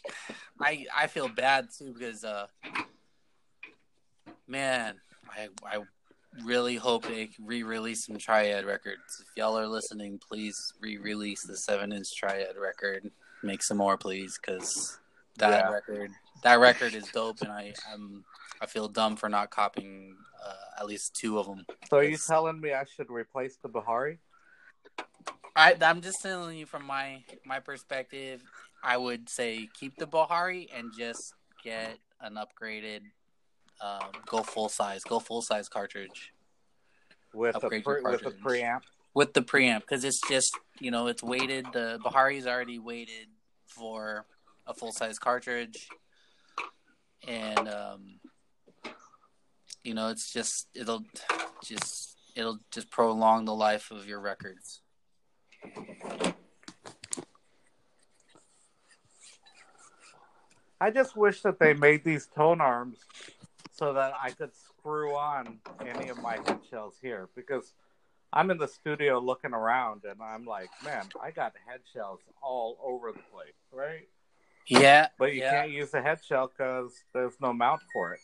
[0.62, 2.48] i i feel bad too because uh
[4.48, 4.96] man
[5.32, 5.78] i i
[6.44, 11.92] really hope they re-release some triad records if y'all are listening please re-release the seven
[11.94, 13.10] inch triad record
[13.44, 15.00] make some more please because
[15.38, 15.70] that Yeah.
[15.70, 16.12] record
[16.44, 18.24] that record is dope and i i'm
[18.62, 22.18] i feel dumb for not copying uh, at least two of them So are you
[22.18, 24.20] telling me I should replace the Bahari?
[25.56, 28.44] I, I'm just telling you from my my perspective.
[28.84, 31.34] I would say keep the Bahari and just
[31.64, 32.99] get an upgraded,
[33.82, 36.34] um, go full size, go full size cartridge
[37.34, 38.82] with a pre, with a preamp.
[39.14, 41.66] with the preamp because it's just you know it's weighted.
[41.74, 43.28] The Bahari's already weighted
[43.68, 44.26] for
[44.68, 45.88] a full size cartridge,
[47.28, 48.20] and um,
[49.84, 51.04] you know it's just it'll
[51.64, 54.82] just it'll just prolong the life of your records.
[60.80, 63.00] I just wish that they made these tone arms
[63.72, 67.74] so that I could screw on any of my head shells here because
[68.32, 72.78] I'm in the studio looking around and I'm like, man, I got head shells all
[72.84, 74.08] over the place, right?
[74.68, 75.52] Yeah, But you yeah.
[75.62, 78.20] can't use the head shell because there's no mount for it.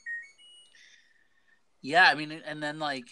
[1.81, 3.07] Yeah, I mean, and then like,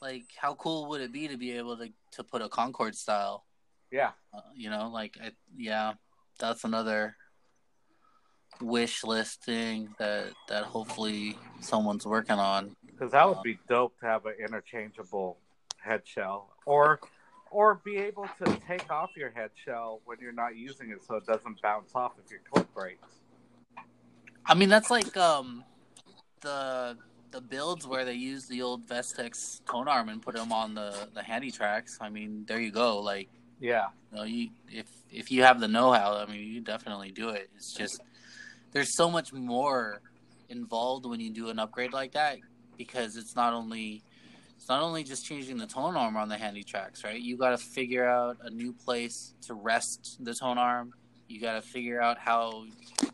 [0.00, 3.44] like how cool would it be to be able to to put a Concorde style?
[3.90, 5.94] Yeah, Uh, you know, like I, yeah,
[6.38, 7.16] that's another
[8.60, 12.76] wish list thing that that hopefully someone's working on.
[12.86, 15.38] because that would be dope to have an interchangeable
[15.78, 17.00] head shell, or
[17.50, 21.16] or be able to take off your head shell when you're not using it, so
[21.16, 23.08] it doesn't bounce off if your clip breaks.
[24.46, 25.64] I mean, that's like um
[26.40, 26.96] the
[27.30, 31.08] the builds where they use the old Vestax tone arm and put them on the
[31.14, 31.98] the Handy Trax.
[32.00, 33.00] I mean, there you go.
[33.00, 33.28] Like
[33.58, 37.10] Yeah, you know, you if if you have the know how, I mean, you definitely
[37.10, 37.50] do it.
[37.56, 38.00] It's just
[38.72, 40.00] there's so much more
[40.48, 42.38] involved when you do an upgrade like that
[42.76, 44.02] because it's not only
[44.60, 47.18] it's not only just changing the tone arm on the Handy Trax, right?
[47.18, 50.92] You got to figure out a new place to rest the tone arm.
[51.28, 52.66] You got to figure out how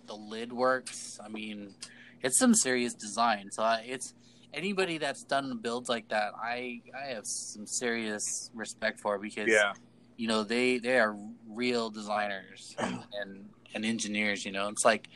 [0.09, 1.21] the lid works.
[1.25, 1.73] I mean,
[2.21, 3.53] it's some serious design.
[3.53, 4.13] So it's
[4.53, 6.33] anybody that's done builds like that.
[6.37, 9.73] I I have some serious respect for because yeah,
[10.17, 11.17] you know they they are
[11.49, 15.09] real designers and and engineers you know it's like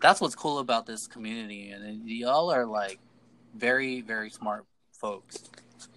[0.00, 2.98] that's what's cool about this community and y'all are like
[3.54, 5.50] very very smart folks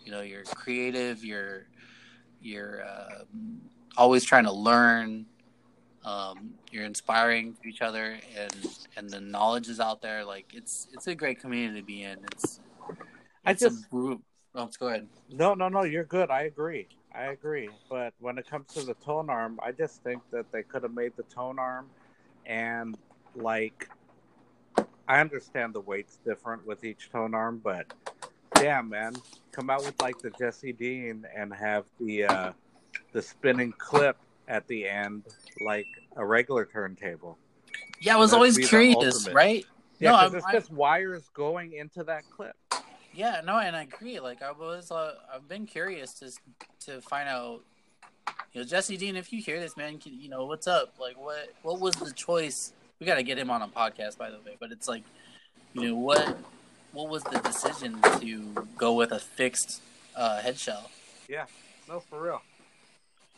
[0.08, 1.68] you know you're creative you're
[2.42, 3.26] you're uh,
[3.98, 5.26] always trying to learn
[6.06, 8.56] um, you're inspiring to each other and
[8.96, 12.18] and the knowledge is out there like it's it's a great community to be in
[12.32, 12.62] it's
[13.46, 14.22] I it's just a group
[14.56, 15.84] oh, let's go ahead no, no, no.
[15.84, 16.30] You're good.
[16.30, 16.88] I agree.
[17.14, 17.70] I agree.
[17.90, 20.94] But when it comes to the tone arm, I just think that they could have
[20.94, 21.90] made the tone arm,
[22.46, 22.98] and
[23.36, 23.90] like,
[25.08, 27.94] I understand the weight's different with each tone arm, but
[28.60, 29.14] damn, man,
[29.52, 32.52] come out with like the Jesse Dean and have the uh,
[33.12, 34.18] the spinning clip
[34.48, 35.24] at the end,
[35.62, 37.38] like a regular turntable.
[38.02, 39.66] yeah i was always curious right
[40.00, 42.56] Yeah, No, it's I- just wires going into that clip.
[43.14, 44.20] Yeah, no, and I agree.
[44.20, 46.32] Like I was, uh, I've been curious to
[46.86, 47.62] to find out.
[48.54, 50.94] You know, Jesse Dean, if you hear this, man, can, you know what's up?
[51.00, 52.74] Like, what what was the choice?
[53.00, 54.56] We got to get him on a podcast, by the way.
[54.60, 55.04] But it's like,
[55.74, 56.38] you know, what
[56.98, 59.84] what was the decision to go with a fixed
[60.16, 60.90] uh, head shell?
[61.30, 61.46] Yeah,
[61.88, 62.42] no, for real.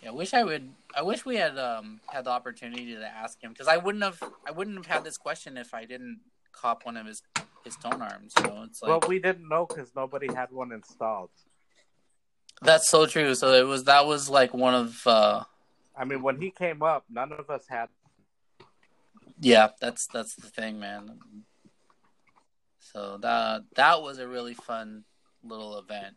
[0.01, 0.69] Yeah, I wish I would.
[0.95, 4.23] I wish we had um had the opportunity to ask him because I wouldn't have.
[4.47, 6.21] I wouldn't have had this question if I didn't
[6.53, 7.21] cop one of his
[7.65, 8.31] his tone arms.
[8.37, 11.31] You know, it's like well, we didn't know because nobody had one installed.
[12.61, 13.35] That's so true.
[13.35, 15.43] So it was that was like one of uh
[15.97, 17.89] I mean, when he came up, none of us had.
[19.41, 21.19] yeah, that's that's the thing, man.
[22.91, 25.03] So that that was a really fun
[25.43, 26.15] little event.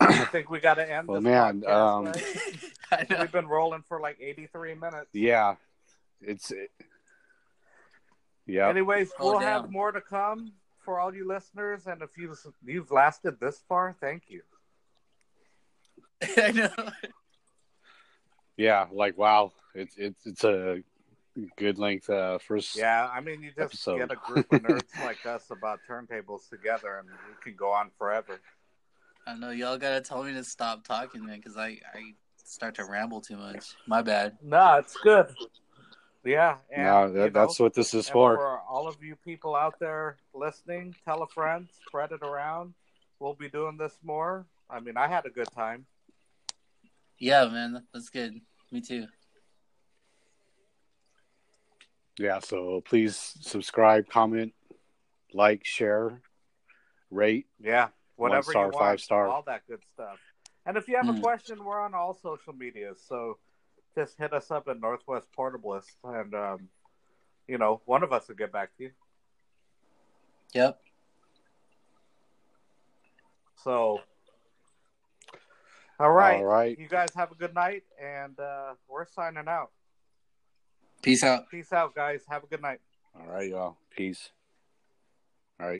[0.00, 1.08] I think we got to end.
[1.08, 3.18] Well, this man, podcast, um, right?
[3.20, 5.08] We've been rolling for like eighty-three minutes.
[5.12, 5.54] Yeah,
[6.20, 6.70] it's it,
[8.46, 8.68] yeah.
[8.68, 9.62] Anyways, Oh, we'll damn.
[9.62, 10.52] have more to come
[10.84, 12.34] for all you listeners, and if you
[12.64, 14.42] you've lasted this far, thank you.
[16.36, 16.70] I know.
[18.56, 20.82] Yeah, like wow, it's it's it's a
[21.56, 22.76] good length uh first.
[22.76, 23.98] Yeah, I mean, you just Episode.
[23.98, 27.90] get a group of nerds like us about turntables together, and we can go on
[27.98, 28.40] forever.
[29.26, 32.84] I know y'all gotta tell me to stop talking, man, because I I start to
[32.84, 33.74] ramble too much.
[33.86, 34.36] My bad.
[34.42, 35.26] No, it's good.
[36.24, 38.36] Yeah, and no, you that, that's know, what this is for.
[38.36, 42.72] for all of you people out there listening, tell a friend, spread it around.
[43.18, 44.46] We'll be doing this more.
[44.70, 45.84] I mean, I had a good time.
[47.18, 48.40] Yeah, man, that's good.
[48.72, 49.06] Me too.
[52.18, 54.54] Yeah, so please subscribe, comment,
[55.32, 56.20] like, share,
[57.10, 57.46] rate.
[57.58, 59.28] Yeah, whatever star, you want, five star.
[59.28, 60.18] all that good stuff.
[60.66, 61.20] And if you have a Mm.
[61.20, 63.38] question, we're on all social medias, so
[63.96, 66.68] just hit us up at Northwest Portablist, and um,
[67.48, 68.92] you know, one of us will get back to you.
[70.54, 70.80] Yep.
[73.56, 74.02] So,
[75.98, 76.78] all right, All right.
[76.78, 79.70] you guys have a good night, and uh, we're signing out.
[81.04, 81.50] Peace out.
[81.50, 82.22] Peace out, guys.
[82.28, 82.80] Have a good night.
[83.14, 83.76] All right, y'all.
[83.94, 84.30] Peace.